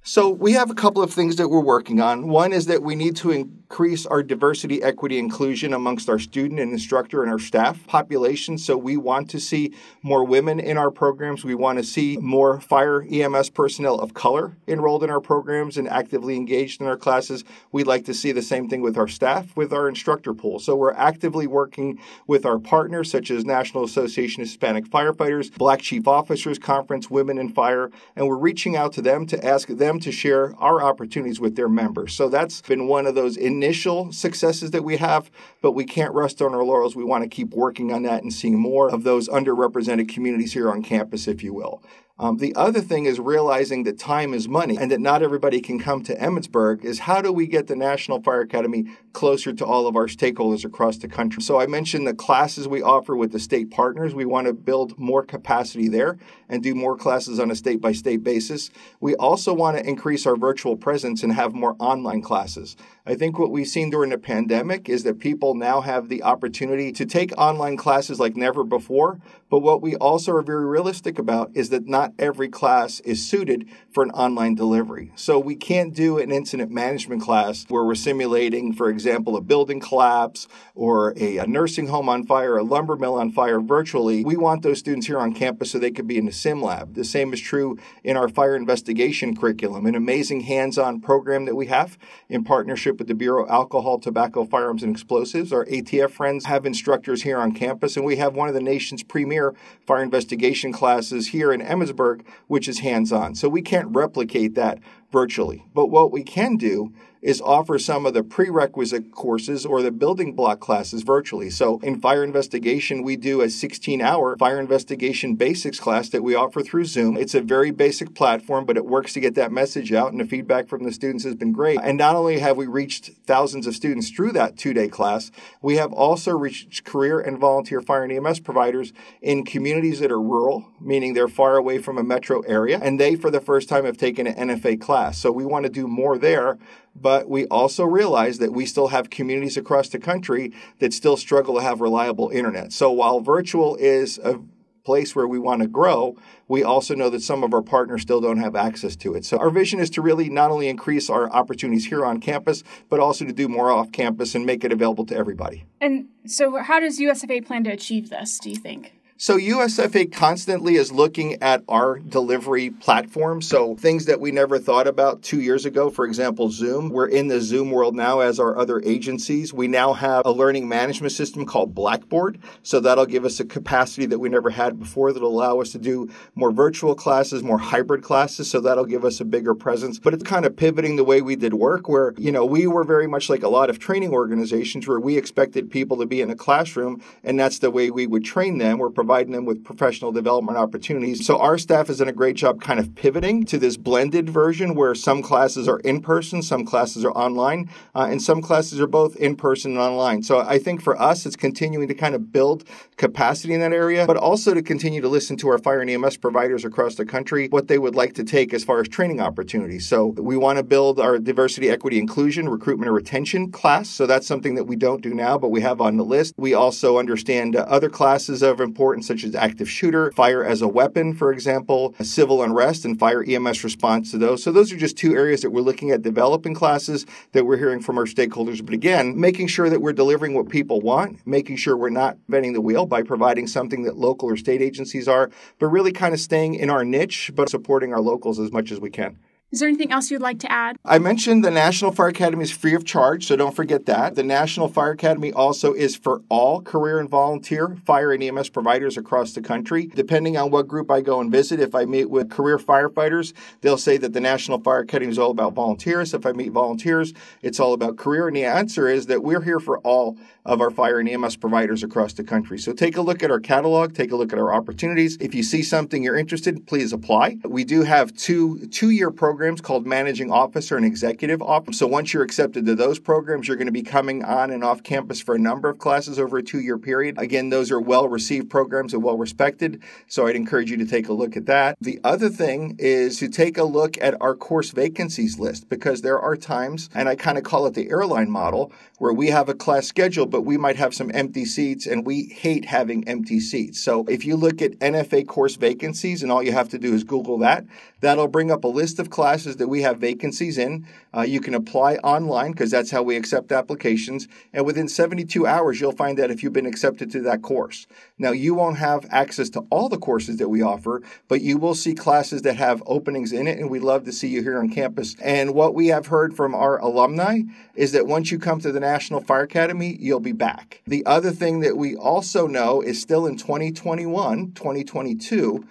So, 0.10 0.30
we 0.30 0.54
have 0.54 0.72
a 0.72 0.74
couple 0.74 1.04
of 1.04 1.12
things 1.12 1.36
that 1.36 1.50
we're 1.50 1.60
working 1.60 2.00
on. 2.00 2.30
One 2.30 2.54
is 2.54 2.68
that 2.68 2.82
we 2.82 2.96
need 2.96 3.18
to 3.18 3.32
increase 3.32 4.06
our 4.06 4.24
diversity, 4.24 4.82
equity, 4.82 5.20
inclusion 5.20 5.74
amongst 5.74 6.08
our 6.08 6.18
student 6.18 6.62
and 6.62 6.72
instructor 6.72 7.24
and 7.24 7.30
our 7.30 7.40
staff 7.40 7.86
population. 7.88 8.58
So, 8.58 8.78
we 8.78 8.96
want 8.96 9.30
to 9.32 9.40
see 9.42 9.74
more 10.02 10.24
women 10.24 10.62
in 10.62 10.78
our 10.78 10.92
programs. 10.92 11.44
We 11.44 11.56
want 11.56 11.80
to 11.80 11.84
see 11.84 12.16
more 12.16 12.62
fire 12.62 13.06
EMS 13.12 13.50
personnel 13.50 14.00
of 14.00 14.14
color 14.14 14.56
enrolled 14.66 15.04
in 15.04 15.10
our 15.10 15.20
programs 15.20 15.76
and 15.76 15.90
actively 15.90 16.38
engaged 16.38 16.80
in 16.80 16.88
our 16.88 16.96
classes. 16.96 17.44
We'd 17.74 17.86
like 17.86 18.06
to 18.06 18.14
see 18.14 18.32
the 18.32 18.42
same 18.42 18.70
thing 18.70 18.80
with 18.80 18.98
our 18.98 19.10
staff, 19.10 19.58
with 19.58 19.74
our 19.74 19.90
instructor 19.90 20.34
pool. 20.34 20.60
So, 20.60 20.74
we're 20.78 20.94
actively 20.94 21.48
working 21.48 22.00
with 22.28 22.46
our 22.46 22.60
partners, 22.60 23.12
such 23.12 23.30
as 23.30 23.44
National 23.44 23.84
Association 23.84 24.42
of 24.42 24.48
Hispanic 24.48 24.86
Firefighters, 24.86 25.54
Black 25.58 25.82
Chief 25.82 26.08
Officers 26.08 26.58
Conference, 26.58 27.10
Women 27.10 27.38
in 27.38 27.50
Fire, 27.50 27.92
and 28.16 28.26
we're 28.26 28.38
reaching 28.38 28.78
out 28.78 28.94
to 28.94 29.02
them 29.02 29.26
to 29.26 29.46
ask 29.46 29.68
them 29.68 29.97
to 30.02 30.12
share 30.12 30.56
our 30.58 30.82
opportunities 30.82 31.40
with 31.40 31.56
their 31.56 31.70
members. 31.70 32.14
So 32.14 32.30
that's 32.30 32.62
been 32.62 32.88
one 32.88 33.06
of 33.06 33.16
those 33.16 33.38
initial 33.38 34.12
successes 34.12 34.72
that 34.72 34.84
we 34.84 34.98
have, 34.98 35.30
but 35.62 35.72
we 35.72 35.86
can't 35.86 36.14
rest 36.14 36.42
on 36.42 36.54
our 36.54 36.64
laurels. 36.64 36.96
We 36.96 37.04
want 37.04 37.24
to 37.24 37.30
keep 37.30 37.54
working 37.54 37.94
on 37.94 38.04
that 38.04 38.24
and 38.24 38.34
seeing 38.34 38.60
more 38.60 38.90
of 38.90 39.04
those 39.04 39.28
underrepresented 39.30 40.10
communities 40.10 40.54
here 40.54 40.70
on 40.70 40.84
campus, 40.84 41.28
if 41.28 41.44
you 41.44 41.54
will. 41.54 41.82
Um, 42.20 42.38
the 42.38 42.56
other 42.56 42.82
thing 42.82 43.06
is 43.06 43.20
realizing 43.20 43.84
that 43.84 44.00
time 44.00 44.34
is 44.34 44.48
money 44.48 44.76
and 44.76 44.90
that 44.90 45.00
not 45.00 45.22
everybody 45.22 45.62
can 45.62 45.80
come 45.80 46.02
to 46.04 46.16
Emmitsburg 46.16 46.84
is 46.84 47.00
how 47.00 47.22
do 47.22 47.32
we 47.32 47.46
get 47.46 47.68
the 47.68 47.76
National 47.76 48.24
Fire 48.24 48.42
Academy 48.42 48.86
closer 49.14 49.54
to 49.54 49.64
all 49.64 49.86
of 49.86 49.96
our 49.96 50.08
stakeholders 50.08 50.66
across 50.66 50.98
the 50.98 51.08
country? 51.08 51.44
So 51.44 51.60
I 51.60 51.68
mentioned 51.68 52.08
the 52.08 52.16
classes 52.16 52.68
we 52.68 52.82
offer 52.82 53.16
with 53.16 53.34
the 53.34 53.40
state 53.40 53.70
partners. 53.70 54.16
We 54.16 54.26
want 54.26 54.48
to 54.48 54.54
build 54.54 54.98
more 54.98 55.24
capacity 55.24 55.90
there 55.90 56.18
and 56.50 56.64
do 56.64 56.74
more 56.74 56.98
classes 56.98 57.40
on 57.40 57.52
a 57.52 57.56
state 57.56 57.82
by 57.82 57.92
state 57.92 58.24
basis. 58.24 58.72
We 59.00 59.16
also 59.16 59.54
want 59.54 59.78
to 59.78 59.88
increase 59.88 60.26
our 60.26 60.36
virtual 60.36 60.76
presence 60.76 61.22
and 61.22 61.34
have 61.34 61.54
more 61.54 61.76
online 61.78 62.24
classes. 62.24 62.76
I 63.08 63.16
think 63.16 63.40
what 63.40 63.52
we've 63.52 63.66
seen 63.66 63.90
during 63.90 64.10
the 64.10 64.18
pandemic 64.18 64.90
is 64.90 65.04
that 65.04 65.20
people 65.20 65.56
now 65.56 65.80
have 65.80 66.10
the 66.10 66.24
opportunity 66.24 66.92
to 66.92 67.06
take 67.06 67.32
online 67.38 67.78
classes 67.78 68.20
like 68.20 68.36
never 68.36 68.66
before. 68.66 69.22
But 69.50 69.60
what 69.60 69.82
we 69.82 69.96
also 69.96 70.34
are 70.34 70.42
very 70.42 70.66
realistic 70.66 71.18
about 71.18 71.52
is 71.54 71.70
that 71.70 71.88
not 71.88 72.12
every 72.20 72.50
class 72.50 73.00
is 73.00 73.26
suited 73.26 73.66
for 73.90 74.04
an 74.04 74.12
online 74.12 74.56
delivery. 74.56 75.14
So 75.16 75.40
we 75.40 75.56
can't 75.56 75.94
do 75.94 76.18
an 76.18 76.34
incident 76.34 76.70
management 76.70 77.22
class 77.22 77.66
where 77.70 77.86
we're 77.86 77.96
simulating, 77.96 78.74
for 78.74 78.90
example, 78.90 79.38
a 79.38 79.42
building 79.42 79.80
collapse 79.80 80.50
or 80.76 81.14
a, 81.16 81.38
a 81.38 81.48
nursing 81.48 81.88
home 81.88 82.10
on 82.10 82.26
fire, 82.26 82.58
a 82.58 82.64
lumber 82.64 82.98
mill 82.98 83.16
on 83.16 83.32
fire 83.32 83.62
virtually. 83.62 84.26
We 84.26 84.36
want 84.36 84.64
those 84.64 84.80
students 84.80 85.08
here 85.08 85.20
on 85.20 85.34
campus 85.34 85.72
so 85.72 85.80
they 85.80 85.92
could 85.92 86.08
be 86.08 86.18
in 86.18 86.28
a 86.28 86.34
sim 86.34 86.62
lab. 86.62 86.96
The 86.96 87.06
same 87.06 87.32
is 87.32 87.40
true 87.40 87.78
in 88.04 88.18
our 88.18 88.28
fire 88.28 88.58
investigation 88.58 89.34
curriculum, 89.34 89.86
an 89.86 89.96
amazing 89.96 90.42
hands 90.42 90.78
on 90.78 91.00
program 91.00 91.46
that 91.46 91.56
we 91.56 91.68
have 91.68 91.98
in 92.28 92.44
partnership 92.44 92.97
with 93.00 93.08
the 93.08 93.16
Bureau 93.16 93.44
of 93.44 93.50
Alcohol, 93.50 94.00
Tobacco, 94.00 94.46
Firearms, 94.46 94.84
and 94.84 94.92
Explosives. 94.92 95.54
Our 95.54 95.66
ATF 95.66 96.12
friends 96.12 96.46
have 96.46 96.66
instructors 96.66 97.24
here 97.24 97.38
on 97.38 97.52
campus, 97.52 97.96
and 97.96 98.06
we 98.06 98.18
have 98.18 98.36
one 98.36 98.48
of 98.48 98.54
the 98.54 98.62
nation's 98.62 99.04
premier 99.04 99.54
fire 99.86 100.04
investigation 100.04 100.72
classes 100.72 101.30
here 101.30 101.52
in 101.52 101.62
Emmitsburg, 101.62 102.22
which 102.48 102.68
is 102.68 102.80
hands 102.80 103.12
on. 103.12 103.36
So 103.36 103.50
we 103.50 103.62
can't 103.62 103.88
replicate 103.90 104.56
that 104.56 104.80
virtually. 105.12 105.66
But 105.74 105.88
what 105.88 106.12
we 106.12 106.24
can 106.24 106.58
do 106.58 106.94
is 107.22 107.42
offer 107.42 107.80
some 107.80 108.06
of 108.06 108.14
the 108.14 108.24
prerequisite 108.24 109.12
courses 109.12 109.66
or 109.66 109.82
the 109.82 109.92
building 109.92 110.34
block 110.34 110.60
classes 110.60 111.04
virtually. 111.04 111.50
So 111.50 111.80
in 111.84 112.00
fire 112.00 112.24
investigation, 112.24 113.04
we 113.04 113.16
do 113.16 113.42
a 113.42 113.50
16 113.50 114.02
hour 114.02 114.38
fire 114.38 114.60
investigation 114.60 115.36
basics 115.36 115.80
class 115.80 116.10
that 116.10 116.24
we 116.24 116.36
offer 116.36 116.62
through 116.62 116.86
Zoom. 116.86 117.18
It's 117.18 117.36
a 117.36 117.42
very 117.42 117.72
basic 117.72 118.14
platform, 118.14 118.66
but 118.66 118.78
it 118.78 118.86
works 118.86 119.14
to 119.14 119.20
get 119.20 119.36
that 119.36 119.52
message 119.52 119.92
out, 119.92 120.12
and 120.12 120.22
the 120.22 120.26
feedback 120.26 120.68
from 120.68 120.84
the 120.84 120.92
students 120.92 121.24
has 121.24 121.36
been 121.36 121.52
great. 121.52 121.80
And 121.82 121.98
not 121.98 122.16
only 122.16 122.40
have 122.40 122.58
we 122.58 122.68
reached 122.68 123.12
thousands 123.26 123.68
of 123.68 123.76
students 123.76 124.10
through 124.10 124.32
that 124.34 124.58
two 124.58 124.74
day 124.74 124.88
class, 124.88 125.32
we 125.62 125.78
have 125.78 125.92
also 125.92 126.32
reached 126.32 126.84
career 126.84 127.20
and 127.20 127.40
volunteer 127.40 127.82
fire 127.82 128.04
and 128.04 128.14
EMS 128.14 128.42
providers 128.42 128.94
in 129.22 129.44
communities 129.44 130.00
that 130.00 130.12
are 130.12 130.22
rural, 130.22 130.68
meaning 130.80 131.14
they're 131.14 131.28
far 131.28 131.58
away 131.58 131.80
from 131.80 131.98
a 131.98 132.04
metro 132.04 132.42
area, 132.42 132.80
and 132.82 133.00
they 133.00 133.16
for 133.16 133.32
the 133.32 133.42
first 133.42 133.68
time 133.68 133.86
have 133.86 133.98
taken 133.98 134.28
an 134.28 134.50
NFA 134.50 134.80
class. 134.80 135.07
So 135.12 135.32
we 135.32 135.46
want 135.46 135.64
to 135.66 135.72
do 135.72 135.88
more 135.88 136.18
there 136.18 136.58
but 137.00 137.30
we 137.30 137.46
also 137.48 137.86
realize 137.86 138.40
that 138.40 138.52
we 138.52 138.66
still 138.66 138.88
have 138.88 139.10
communities 139.10 139.58
across 139.58 139.90
the 139.90 140.00
country 140.00 140.54
that 140.80 140.94
still 140.94 141.18
struggle 141.18 141.56
to 141.56 141.62
have 141.62 141.82
reliable 141.82 142.30
internet. 142.30 142.74
So 142.74 142.92
while 142.92 143.20
virtual 143.20 143.76
is 143.76 144.18
a 144.24 144.40
place 144.84 145.16
where 145.16 145.28
we 145.28 145.38
want 145.38 145.62
to 145.62 145.68
grow, 145.68 146.16
we 146.48 146.64
also 146.64 146.96
know 146.96 147.10
that 147.10 147.22
some 147.22 147.44
of 147.44 147.54
our 147.54 147.62
partners 147.62 148.02
still 148.02 148.22
don't 148.22 148.38
have 148.38 148.56
access 148.56 148.96
to 148.96 149.16
it. 149.16 149.26
So 149.26 149.38
our 149.38 149.50
vision 149.50 149.80
is 149.80 149.90
to 149.92 150.02
really 150.02 150.30
not 150.30 150.50
only 150.50 150.70
increase 150.70 151.10
our 151.10 151.30
opportunities 151.30 151.88
here 151.88 152.06
on 152.06 152.22
campus, 152.22 152.64
but 152.90 153.00
also 153.00 153.26
to 153.26 153.34
do 153.34 153.50
more 153.50 153.70
off 153.70 153.92
campus 153.92 154.34
and 154.34 154.46
make 154.46 154.64
it 154.64 154.72
available 154.72 155.06
to 155.08 155.16
everybody. 155.16 155.66
And 155.82 156.08
so 156.26 156.58
how 156.58 156.80
does 156.80 157.00
USFA 157.00 157.46
plan 157.46 157.66
to 157.66 157.70
achieve 157.70 158.10
this, 158.10 158.40
do 158.40 158.50
you 158.50 158.56
think? 158.56 158.97
So 159.20 159.36
USFA 159.36 160.12
constantly 160.12 160.76
is 160.76 160.92
looking 160.92 161.42
at 161.42 161.64
our 161.68 161.98
delivery 161.98 162.70
platform. 162.70 163.42
So 163.42 163.76
things 163.76 164.06
that 164.06 164.22
we 164.22 164.32
never 164.32 164.60
thought 164.60 164.86
about 164.86 165.24
two 165.24 165.42
years 165.42 165.66
ago, 165.66 165.90
for 165.90 166.06
example, 166.06 166.52
Zoom. 166.52 166.90
We're 166.90 167.08
in 167.08 167.28
the 167.28 167.42
Zoom 167.42 167.72
world 167.72 167.96
now 167.96 168.20
as 168.20 168.40
our 168.40 168.56
other 168.56 168.80
agencies. 168.86 169.52
We 169.52 169.68
now 169.68 169.94
have 169.94 170.24
a 170.24 170.32
learning 170.32 170.68
management 170.68 171.14
system 171.14 171.48
called 171.48 171.74
Blackboard. 171.74 172.38
So 172.62 172.80
that'll 172.80 173.08
give 173.08 173.26
us 173.26 173.40
a 173.40 173.46
capacity 173.46 174.06
that 174.06 174.20
we 174.20 174.30
never 174.30 174.52
had 174.52 174.78
before 174.78 175.12
that'll 175.12 175.32
allow 175.32 175.62
us 175.62 175.72
to 175.72 175.80
do 175.80 176.12
more 176.36 176.52
virtual 176.52 176.94
classes, 176.94 177.42
more 177.42 177.58
hybrid 177.58 178.04
classes. 178.04 178.52
So 178.52 178.60
that'll 178.60 178.86
give 178.86 179.04
us 179.04 179.20
a 179.20 179.26
bigger 179.26 179.56
presence. 179.56 179.98
But 179.98 180.14
it's 180.14 180.26
kind 180.26 180.46
of 180.46 180.56
pivoting 180.56 180.96
the 180.96 181.04
way 181.04 181.24
we 181.24 181.36
did 181.36 181.56
work 181.56 181.90
where, 181.90 182.14
you 182.20 182.32
know, 182.32 182.46
we 182.46 182.68
were 182.68 182.84
very 182.84 183.08
much 183.08 183.32
like 183.32 183.42
a 183.42 183.50
lot 183.50 183.72
of 183.72 183.80
training 183.80 184.14
organizations 184.14 184.88
where 184.88 185.00
we 185.00 185.18
expected 185.18 185.72
people 185.72 185.98
to 185.98 186.06
be 186.06 186.22
in 186.22 186.30
a 186.30 186.36
classroom 186.36 187.02
and 187.24 187.40
that's 187.40 187.58
the 187.58 187.72
way 187.72 187.90
we 187.90 188.06
would 188.06 188.24
train 188.24 188.60
them. 188.60 188.78
We're 188.78 188.92
providing 189.08 189.32
them 189.32 189.46
with 189.46 189.64
professional 189.64 190.12
development 190.12 190.58
opportunities. 190.58 191.26
So 191.26 191.40
our 191.40 191.58
staff 191.58 191.88
has 191.88 192.00
done 192.00 192.10
a 192.10 192.12
great 192.12 192.36
job 192.36 192.62
kind 192.62 192.78
of 192.78 192.94
pivoting 192.94 193.46
to 193.46 193.58
this 193.58 193.78
blended 193.78 194.30
version 194.30 194.76
where 194.76 194.94
some 194.94 195.22
classes 195.22 195.66
are 195.66 195.80
in 195.80 196.02
person, 196.02 196.42
some 196.42 196.66
classes 196.66 197.06
are 197.06 197.14
online, 197.14 197.70
uh, 197.96 198.08
and 198.12 198.22
some 198.22 198.42
classes 198.42 198.82
are 198.82 198.88
both 198.88 199.16
in 199.16 199.38
person 199.38 199.72
and 199.72 199.80
online. 199.80 200.24
So 200.24 200.40
I 200.40 200.60
think 200.60 200.82
for 200.82 201.02
us, 201.02 201.26
it's 201.26 201.38
continuing 201.38 201.88
to 201.88 201.94
kind 201.94 202.16
of 202.16 202.34
build 202.34 202.66
capacity 202.98 203.54
in 203.54 203.62
that 203.62 203.72
area, 203.72 204.06
but 204.06 204.18
also 204.18 204.54
to 204.54 204.62
continue 204.62 205.00
to 205.00 205.08
listen 205.08 205.38
to 205.38 205.48
our 205.48 205.58
fire 205.58 205.80
and 205.80 205.90
EMS 205.90 206.18
providers 206.18 206.66
across 206.66 206.96
the 206.96 207.06
country, 207.06 207.48
what 207.48 207.70
they 207.70 207.78
would 207.78 207.96
like 207.96 208.14
to 208.16 208.26
take 208.26 208.54
as 208.54 208.66
far 208.66 208.82
as 208.82 208.90
training 208.90 209.22
opportunities. 209.22 209.88
So 209.88 210.08
we 210.18 210.36
want 210.36 210.58
to 210.58 210.64
build 210.64 211.00
our 211.00 211.18
diversity, 211.18 211.70
equity, 211.70 211.98
inclusion, 211.98 212.50
recruitment, 212.50 212.90
and 212.90 212.96
retention 212.96 213.54
class. 213.54 213.88
So 213.88 214.06
that's 214.06 214.28
something 214.28 214.56
that 214.56 214.66
we 214.66 214.76
don't 214.76 215.02
do 215.02 215.14
now, 215.14 215.38
but 215.38 215.48
we 215.48 215.62
have 215.62 215.80
on 215.80 215.96
the 215.96 216.04
list. 216.04 216.34
We 216.36 216.54
also 216.54 217.00
understand 217.00 217.56
uh, 217.56 217.60
other 217.70 217.90
classes 217.90 218.42
of 218.42 218.60
importance 218.60 218.97
such 219.02 219.24
as 219.24 219.36
active 219.36 219.70
shooter, 219.70 220.12
fire 220.12 220.44
as 220.44 220.62
a 220.62 220.68
weapon, 220.68 221.14
for 221.14 221.32
example, 221.32 221.96
civil 222.02 222.44
unrest, 222.44 222.86
and 222.86 223.00
fire 223.00 223.24
EMS 223.24 223.64
response 223.64 224.12
to 224.12 224.18
those. 224.18 224.44
So 224.44 224.52
those 224.52 224.72
are 224.72 224.78
just 224.78 224.98
two 224.98 225.16
areas 225.16 225.42
that 225.42 225.52
we're 225.52 225.62
looking 225.62 225.92
at 225.92 226.02
developing 226.02 226.54
classes 226.54 227.06
that 227.32 227.46
we're 227.46 227.58
hearing 227.58 227.82
from 227.82 227.98
our 227.98 228.06
stakeholders. 228.06 228.64
But 228.64 228.74
again, 228.74 229.20
making 229.20 229.48
sure 229.48 229.70
that 229.70 229.82
we're 229.82 229.94
delivering 229.94 230.34
what 230.34 230.50
people 230.50 230.82
want, 230.82 231.26
making 231.26 231.58
sure 231.58 231.78
we're 231.78 231.90
not 231.90 232.18
bending 232.30 232.54
the 232.54 232.62
wheel 232.62 232.86
by 232.86 233.02
providing 233.02 233.48
something 233.48 233.84
that 233.84 233.98
local 233.98 234.30
or 234.30 234.38
state 234.38 234.62
agencies 234.62 235.08
are, 235.08 235.30
but 235.60 235.68
really 235.68 235.92
kind 235.92 236.14
of 236.14 236.20
staying 236.20 236.56
in 236.56 236.70
our 236.70 236.84
niche, 236.84 237.32
but 237.36 237.50
supporting 237.50 237.94
our 237.94 238.02
locals 238.02 238.40
as 238.40 238.52
much 238.52 238.72
as 238.72 238.80
we 238.80 238.90
can. 238.90 239.18
Is 239.50 239.62
there 239.62 239.70
anything 239.70 239.94
else 239.94 240.12
you'd 240.12 240.22
like 240.22 240.40
to 240.40 240.52
add? 240.52 240.76
I 240.84 241.00
mentioned 241.00 241.42
the 241.42 241.50
National 241.50 241.94
Fire 241.94 242.10
Academy 242.10 242.44
is 242.44 242.52
free 242.52 242.74
of 242.74 242.84
charge, 242.84 243.26
so 243.26 243.38
don't 243.38 243.56
forget 243.56 243.86
that. 243.86 244.16
The 244.16 244.24
National 244.24 244.68
Fire 244.68 244.92
Academy 244.92 245.32
also 245.32 245.72
is 245.72 245.96
for 245.96 246.22
all 246.28 246.62
career 246.62 247.00
and 247.00 247.10
volunteer 247.10 247.78
fire 247.86 248.12
and 248.12 248.22
EMS 248.22 248.50
providers 248.50 248.98
across 248.98 249.32
the 249.32 249.42
country. 249.42 249.90
Depending 249.96 250.36
on 250.36 250.52
what 250.52 250.68
group 250.68 250.92
I 250.92 251.00
go 251.00 251.22
and 251.22 251.32
visit, 251.32 251.62
if 251.62 251.76
I 251.76 251.86
meet 251.86 252.10
with 252.10 252.30
career 252.30 252.58
firefighters, 252.58 253.32
they'll 253.62 253.78
say 253.78 253.96
that 253.96 254.12
the 254.12 254.20
National 254.20 254.60
Fire 254.60 254.80
Academy 254.80 255.12
is 255.12 255.18
all 255.18 255.32
about 255.32 255.54
volunteers. 255.54 256.14
If 256.14 256.26
I 256.26 256.34
meet 256.34 256.52
volunteers, 256.52 257.14
it's 257.42 257.62
all 257.62 257.72
about 257.72 257.96
career. 257.96 258.28
And 258.28 258.36
the 258.36 258.44
answer 258.44 258.90
is 258.90 259.06
that 259.06 259.24
we're 259.24 259.44
here 259.44 259.62
for 259.62 259.78
all 259.80 260.18
of 260.44 260.60
our 260.60 260.72
fire 260.72 261.00
and 261.00 261.08
EMS 261.08 261.38
providers 261.38 261.84
across 261.84 262.12
the 262.12 262.24
country. 262.24 262.58
So 262.58 262.74
take 262.74 262.98
a 262.98 263.02
look 263.02 263.24
at 263.24 263.32
our 263.32 263.40
catalog, 263.40 263.94
take 263.94 264.12
a 264.12 264.18
look 264.18 264.34
at 264.34 264.40
our 264.40 264.54
opportunities. 264.54 265.18
If 265.22 265.34
you 265.34 265.44
see 265.44 265.64
something 265.64 266.04
you're 266.04 266.18
interested 266.18 266.58
in, 266.58 266.64
please 266.64 266.92
apply. 266.92 267.38
We 267.46 267.64
do 267.64 267.84
have 267.84 268.14
two 268.14 268.68
two-year 268.68 269.12
programs 269.12 269.37
called 269.62 269.86
Managing 269.86 270.32
Officer 270.32 270.78
and 270.78 270.86
Executive 270.86 271.44
Officer. 271.44 271.78
So 271.78 271.88
once 271.88 272.12
you're 272.12 272.24
accepted 272.24 272.66
to 272.66 272.74
those 272.74 272.98
programs, 272.98 273.48
you're 273.48 273.56
going 273.56 273.68
to 273.68 273.72
be 273.72 273.84
coming 273.84 274.24
on 274.24 274.50
and 274.50 274.64
off 274.64 274.82
campus 274.82 275.22
for 275.22 275.36
a 275.36 275.40
number 275.40 275.70
of 275.70 275.78
classes 275.78 276.18
over 276.18 276.40
a 276.40 276.44
two-year 276.44 276.80
period. 276.80 277.20
Again, 277.20 277.50
those 277.50 277.70
are 277.70 277.80
well-received 277.80 278.50
programs 278.50 278.96
and 278.96 279.04
well 279.04 279.16
respected. 279.16 279.84
So 280.08 280.26
I'd 280.26 280.36
encourage 280.36 280.72
you 280.72 280.78
to 280.78 280.88
take 280.88 281.08
a 281.08 281.14
look 281.14 281.38
at 281.38 281.46
that. 281.46 281.78
The 281.80 282.00
other 282.04 282.30
thing 282.30 282.78
is 282.80 283.20
to 283.20 283.30
take 283.30 283.60
a 283.60 283.64
look 283.64 283.96
at 284.02 284.20
our 284.20 284.36
course 284.36 284.72
vacancies 284.72 285.38
list 285.38 285.70
because 285.70 286.02
there 286.02 286.20
are 286.20 286.36
times, 286.36 286.90
and 286.96 287.08
I 287.08 287.16
kind 287.16 287.38
of 287.38 287.44
call 287.44 287.68
it 287.68 287.76
the 287.76 287.92
airline 287.92 288.32
model, 288.32 288.72
where 288.98 289.14
we 289.14 289.28
have 289.28 289.50
a 289.50 289.54
class 289.54 289.86
schedule, 289.86 290.26
but 290.26 290.42
we 290.42 290.58
might 290.58 290.78
have 290.78 290.96
some 290.96 291.12
empty 291.14 291.46
seats 291.46 291.86
and 291.86 292.08
we 292.08 292.24
hate 292.24 292.66
having 292.66 293.08
empty 293.08 293.40
seats. 293.40 293.80
So 293.80 294.04
if 294.10 294.26
you 294.26 294.36
look 294.36 294.64
at 294.64 294.80
NFA 294.80 295.28
course 295.28 295.58
vacancies 295.58 296.24
and 296.24 296.32
all 296.32 296.42
you 296.42 296.54
have 296.54 296.70
to 296.70 296.80
do 296.80 296.96
is 296.96 297.04
Google 297.04 297.38
that, 297.40 297.66
that'll 298.02 298.28
bring 298.28 298.50
up 298.50 298.64
a 298.64 298.68
list 298.68 298.98
of 298.98 299.12
classes 299.12 299.27
that 299.36 299.68
we 299.68 299.82
have 299.82 299.98
vacancies 299.98 300.58
in. 300.58 300.88
Uh, 301.16 301.22
you 301.22 301.42
can 301.42 301.54
apply 301.54 301.96
online 301.96 302.52
because 302.52 302.72
that's 302.72 302.92
how 302.92 303.04
we 303.04 303.16
accept 303.16 303.52
applications. 303.52 304.28
And 304.54 304.66
within 304.66 304.88
72 304.88 305.46
hours, 305.46 305.82
you'll 305.82 305.92
find 305.92 306.20
out 306.20 306.32
if 306.32 306.44
you've 306.44 306.54
been 306.54 306.66
accepted 306.66 307.12
to 307.12 307.22
that 307.22 307.42
course. 307.42 307.88
Now, 308.18 308.32
you 308.32 308.56
won't 308.56 308.78
have 308.78 309.06
access 309.10 309.50
to 309.52 309.66
all 309.70 309.90
the 309.90 309.98
courses 309.98 310.38
that 310.38 310.50
we 310.50 310.62
offer, 310.62 311.02
but 311.28 311.42
you 311.42 311.58
will 311.58 311.76
see 311.76 311.94
classes 311.94 312.44
that 312.44 312.56
have 312.56 312.82
openings 312.86 313.34
in 313.34 313.48
it. 313.48 313.60
And 313.60 313.70
we 313.70 313.80
love 313.80 314.06
to 314.06 314.14
see 314.14 314.30
you 314.30 314.42
here 314.42 314.60
on 314.60 314.70
campus. 314.70 315.16
And 315.22 315.54
what 315.54 315.76
we 315.76 315.88
have 315.88 316.08
heard 316.08 316.36
from 316.36 316.56
our 316.56 316.78
alumni 316.80 317.42
is 317.76 317.92
that 317.92 318.08
once 318.08 318.32
you 318.32 318.40
come 318.40 318.60
to 318.62 318.72
the 318.72 318.80
National 318.80 319.22
Fire 319.22 319.42
Academy, 319.42 319.98
you'll 320.00 320.20
be 320.20 320.32
back. 320.32 320.82
The 320.88 321.06
other 321.06 321.32
thing 321.32 321.60
that 321.62 321.76
we 321.76 321.96
also 321.96 322.48
know 322.48 322.82
is 322.82 323.02
still 323.02 323.26
in 323.26 323.38
2021, 323.38 324.54
2022, 324.54 325.66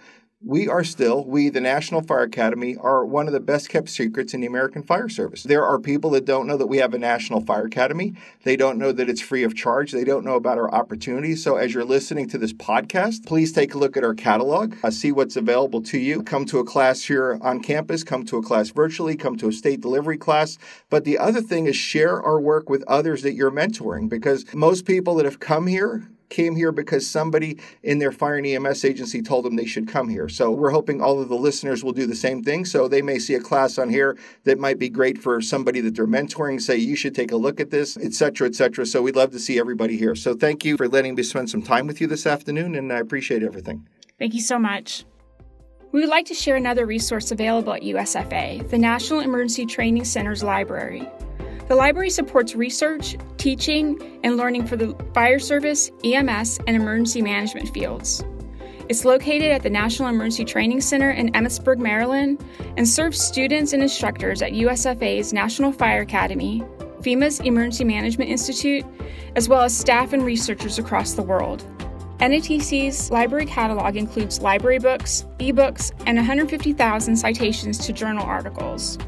we 0.47 0.69
are 0.69 0.85
still, 0.85 1.25
we, 1.25 1.49
the 1.49 1.61
National 1.61 2.03
Fire 2.03 2.23
Academy, 2.23 2.77
are 2.77 3.05
one 3.05 3.27
of 3.27 3.33
the 3.33 3.41
best 3.41 3.69
kept 3.69 3.89
secrets 3.89 4.33
in 4.33 4.41
the 4.41 4.47
American 4.47 4.83
Fire 4.83 5.09
Service. 5.09 5.43
There 5.43 5.65
are 5.65 5.79
people 5.79 6.11
that 6.11 6.25
don't 6.25 6.47
know 6.47 6.57
that 6.57 6.69
we 6.69 6.77
have 6.79 6.95
a 6.95 6.99
National 6.99 7.41
Fire 7.41 7.65
Academy. 7.65 8.15
They 8.45 8.55
don't 8.55 8.79
know 8.79 8.93
that 8.93 9.09
it's 9.09 9.21
free 9.21 9.43
of 9.43 9.57
charge. 9.57 9.91
They 9.91 10.05
don't 10.05 10.25
know 10.25 10.37
about 10.37 10.57
our 10.57 10.73
opportunities. 10.73 11.43
So, 11.43 11.57
as 11.57 11.75
you're 11.75 11.85
listening 11.85 12.29
to 12.29 12.39
this 12.39 12.53
podcast, 12.53 13.27
please 13.27 13.53
take 13.53 13.75
a 13.75 13.79
look 13.79 13.97
at 13.97 14.05
our 14.05 14.15
catalog, 14.15 14.77
uh, 14.85 14.91
see 14.91 15.11
what's 15.11 15.37
available 15.37 15.83
to 15.83 15.99
you. 15.99 16.23
Come 16.23 16.45
to 16.47 16.61
a 16.61 16.65
class 16.65 17.03
here 17.03 17.39
on 17.41 17.61
campus, 17.61 18.05
come 18.05 18.25
to 18.27 18.37
a 18.37 18.43
class 18.43 18.71
virtually, 18.71 19.17
come 19.17 19.37
to 19.39 19.49
a 19.49 19.53
state 19.53 19.81
delivery 19.81 20.19
class. 20.19 20.59
But 20.91 21.05
the 21.05 21.19
other 21.19 21.41
thing 21.41 21.67
is 21.67 21.75
share 21.75 22.23
our 22.23 22.41
work 22.41 22.71
with 22.71 22.85
others 22.87 23.23
that 23.23 23.35
you're 23.35 23.51
mentoring 23.51 24.09
because 24.09 24.45
most 24.55 24.87
people 24.87 25.17
that 25.17 25.25
have 25.25 25.41
come 25.41 25.67
here 25.67 26.09
came 26.29 26.57
here 26.57 26.73
because 26.73 27.09
somebody 27.09 27.59
in 27.83 27.99
their 27.99 28.13
fire 28.13 28.37
and 28.37 28.47
EMS 28.47 28.85
agency 28.85 29.23
told 29.23 29.45
them 29.45 29.57
they 29.57 29.67
should 29.67 29.89
come 29.89 30.09
here. 30.09 30.29
So 30.29 30.51
we're 30.51 30.71
hoping 30.71 31.01
all 31.01 31.21
of 31.21 31.29
the 31.29 31.37
listeners 31.37 31.85
will 31.85 31.93
do 31.93 32.07
the 32.07 32.17
same 32.17 32.43
thing. 32.43 32.65
So 32.65 32.89
they 32.89 33.03
may 33.03 33.19
see 33.19 33.35
a 33.35 33.41
class 33.41 33.79
on 33.79 33.91
here 33.91 34.17
that 34.45 34.59
might 34.59 34.79
be 34.79 34.89
great 34.89 35.19
for 35.19 35.41
somebody 35.41 35.81
that 35.81 35.95
they're 35.95 36.07
mentoring, 36.07 36.61
say 36.61 36.77
you 36.77 36.97
should 36.97 37.15
take 37.15 37.33
a 37.33 37.37
look 37.37 37.61
at 37.61 37.71
this, 37.71 37.97
et 37.97 38.15
cetera, 38.15 38.49
et 38.49 38.55
cetera. 38.55 38.87
So 38.87 39.03
we'd 39.03 39.17
love 39.17 39.31
to 39.33 39.39
see 39.39 39.59
everybody 39.59 39.97
here. 39.97 40.15
So 40.15 40.35
thank 40.35 40.65
you 40.65 40.77
for 40.77 40.89
letting 40.89 41.15
me 41.15 41.23
spend 41.23 41.51
some 41.51 41.63
time 41.63 41.87
with 41.87 42.01
you 42.01 42.07
this 42.07 42.27
afternoon, 42.27 42.75
and 42.75 42.93
I 42.93 42.99
appreciate 42.99 43.43
everything. 43.43 43.87
Thank 44.19 44.35
you 44.35 44.41
so 44.41 44.59
much. 44.59 45.05
We 45.93 46.01
would 46.01 46.11
like 46.11 46.27
to 46.27 46.35
share 46.35 46.57
another 46.57 46.85
resource 46.85 47.31
available 47.31 47.73
at 47.73 47.83
USFA, 47.83 48.69
the 48.69 48.79
National 48.79 49.21
Emergency 49.21 49.65
Training 49.65 50.05
Center's 50.05 50.43
library. 50.43 51.09
The 51.69 51.75
library 51.75 52.11
supports 52.11 52.55
research, 52.55 53.17
teaching, 53.39 54.21
and 54.23 54.37
learning 54.37 54.69
for 54.69 54.77
the 54.77 54.95
fire 55.13 55.41
service, 55.41 55.91
EMS, 56.05 56.61
and 56.69 56.77
emergency 56.77 57.21
management 57.21 57.71
fields. 57.71 58.25
It's 58.89 59.05
located 59.05 59.51
at 59.51 59.65
the 59.65 59.71
National 59.71 60.09
Emergency 60.09 60.45
Training 60.45 60.81
Center 60.81 61.11
in 61.11 61.33
Emmitsburg, 61.33 61.79
Maryland, 61.79 62.45
and 62.77 62.89
serves 62.89 63.21
students 63.21 63.73
and 63.73 63.83
instructors 63.83 64.43
at 64.43 64.53
USFA's 64.53 65.33
National 65.33 65.73
Fire 65.73 66.03
Academy, 66.03 66.63
FEMA's 67.01 67.41
Emergency 67.41 67.83
Management 67.83 68.31
Institute, 68.31 68.85
as 69.35 69.49
well 69.49 69.63
as 69.63 69.77
staff 69.77 70.13
and 70.13 70.25
researchers 70.25 70.79
across 70.79 71.15
the 71.15 71.23
world. 71.23 71.65
NETC's 72.21 73.11
library 73.11 73.45
catalog 73.45 73.97
includes 73.97 74.41
library 74.41 74.79
books, 74.79 75.27
ebooks, 75.41 75.91
and 76.07 76.17
150,000 76.17 77.17
citations 77.17 77.79
to 77.79 77.93
journal 77.93 78.25
articles. 78.25 78.99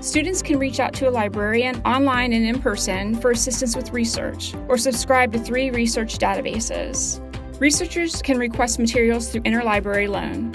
Students 0.00 0.40
can 0.40 0.58
reach 0.58 0.80
out 0.80 0.94
to 0.94 1.08
a 1.08 1.10
librarian 1.10 1.82
online 1.82 2.32
and 2.32 2.46
in 2.46 2.60
person 2.60 3.14
for 3.14 3.32
assistance 3.32 3.76
with 3.76 3.92
research 3.92 4.54
or 4.66 4.78
subscribe 4.78 5.30
to 5.32 5.38
three 5.38 5.70
research 5.70 6.16
databases. 6.16 7.20
Researchers 7.60 8.22
can 8.22 8.38
request 8.38 8.78
materials 8.78 9.28
through 9.30 9.42
interlibrary 9.42 10.08
loan. 10.08 10.54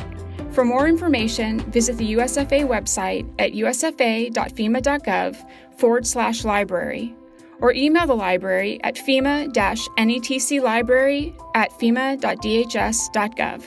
For 0.52 0.66
more 0.66 0.88
information, 0.88 1.60
visit 1.72 1.98
the 1.98 2.14
USFA 2.14 2.66
website 2.68 3.32
at 3.38 3.52
usfa.fema.gov 3.52 5.38
forward 5.78 6.08
slash 6.08 6.44
library 6.44 7.16
or 7.60 7.72
email 7.74 8.08
the 8.08 8.16
library 8.16 8.80
at 8.84 8.96
FEMA 8.96 9.54
netclibrary 9.54 11.36
at 11.54 11.72
fema.dhs.gov. 11.72 13.64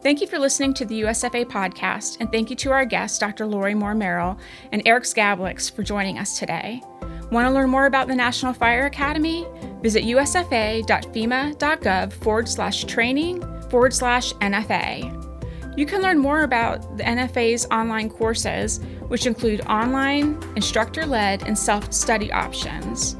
Thank 0.00 0.20
you 0.20 0.28
for 0.28 0.38
listening 0.38 0.74
to 0.74 0.84
the 0.84 1.00
USFA 1.00 1.44
podcast, 1.44 2.18
and 2.20 2.30
thank 2.30 2.50
you 2.50 2.56
to 2.56 2.70
our 2.70 2.84
guests, 2.84 3.18
Dr. 3.18 3.46
Lori 3.46 3.74
Moore 3.74 3.94
Merrell 3.94 4.38
and 4.70 4.84
Eriks 4.84 5.12
Gabliks, 5.12 5.74
for 5.74 5.82
joining 5.82 6.20
us 6.20 6.38
today. 6.38 6.80
Want 7.32 7.48
to 7.48 7.50
learn 7.50 7.68
more 7.68 7.86
about 7.86 8.06
the 8.06 8.14
National 8.14 8.52
Fire 8.52 8.86
Academy? 8.86 9.44
Visit 9.82 10.04
usfa.fema.gov 10.04 12.12
forward 12.12 12.48
slash 12.48 12.84
training 12.84 13.42
forward 13.70 13.92
slash 13.92 14.32
NFA. 14.34 15.76
You 15.76 15.84
can 15.84 16.00
learn 16.00 16.18
more 16.18 16.44
about 16.44 16.96
the 16.96 17.02
NFA's 17.02 17.66
online 17.66 18.08
courses, 18.08 18.78
which 19.08 19.26
include 19.26 19.62
online, 19.62 20.40
instructor 20.54 21.06
led, 21.06 21.42
and 21.42 21.58
self 21.58 21.92
study 21.92 22.30
options. 22.30 23.16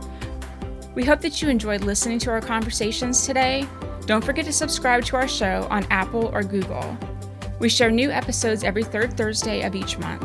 We 0.94 1.04
hope 1.04 1.22
that 1.22 1.42
you 1.42 1.48
enjoyed 1.48 1.82
listening 1.82 2.20
to 2.20 2.30
our 2.30 2.40
conversations 2.40 3.26
today 3.26 3.66
don't 4.08 4.24
forget 4.24 4.46
to 4.46 4.52
subscribe 4.54 5.04
to 5.04 5.16
our 5.16 5.28
show 5.28 5.68
on 5.70 5.84
Apple 5.90 6.30
or 6.32 6.42
Google. 6.42 6.96
We 7.58 7.68
share 7.68 7.90
new 7.90 8.10
episodes 8.10 8.64
every 8.64 8.82
third 8.82 9.14
Thursday 9.18 9.60
of 9.64 9.74
each 9.74 9.98
month. 9.98 10.24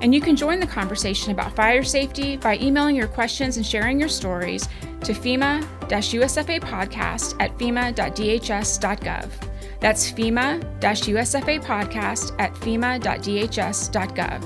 And 0.00 0.14
you 0.14 0.22
can 0.22 0.34
join 0.34 0.60
the 0.60 0.66
conversation 0.66 1.32
about 1.32 1.54
fire 1.54 1.82
safety 1.82 2.38
by 2.38 2.56
emailing 2.56 2.96
your 2.96 3.06
questions 3.06 3.58
and 3.58 3.66
sharing 3.66 4.00
your 4.00 4.08
stories 4.08 4.66
to 5.02 5.12
FEMA 5.12 5.62
USFA 5.90 6.58
podcast 6.58 7.36
at 7.38 7.54
fema.dhs.gov. 7.58 9.30
That's 9.78 10.10
FEMA 10.10 10.80
USFA 10.80 11.62
podcast 11.62 12.34
at 12.40 12.54
fema.dhs.gov. 12.54 14.42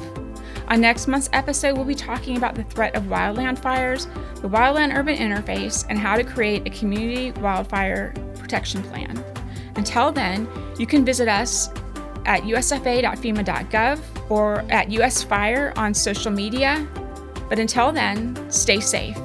On 0.69 0.81
next 0.81 1.07
month's 1.07 1.31
episode, 1.33 1.77
we'll 1.77 1.85
be 1.85 1.95
talking 1.95 2.37
about 2.37 2.57
the 2.57 2.65
threat 2.65 2.97
of 2.97 3.05
wildland 3.05 3.61
fires, 3.61 4.07
the 4.37 4.49
wildland 4.49 4.97
urban 4.97 5.17
interface, 5.17 5.87
and 5.89 5.99
how 5.99 6.17
to 6.17 6.25
create 6.25 6.67
a 6.67 6.71
community 6.71 7.31
wildfire 7.41 8.13
protection 8.53 8.83
plan. 8.83 9.25
Until 9.77 10.13
then, 10.13 10.47
you 10.79 10.87
can 10.87 11.07
visit 11.07 11.27
us 11.27 11.71
at 12.27 12.43
usfa.fema.gov 12.43 13.99
or 14.31 14.59
at 14.71 14.89
USFire 14.89 15.77
on 15.79 15.95
social 15.95 16.31
media. 16.31 16.87
But 17.49 17.59
until 17.59 17.93
then, 17.93 18.37
stay 18.51 18.81
safe. 18.81 19.17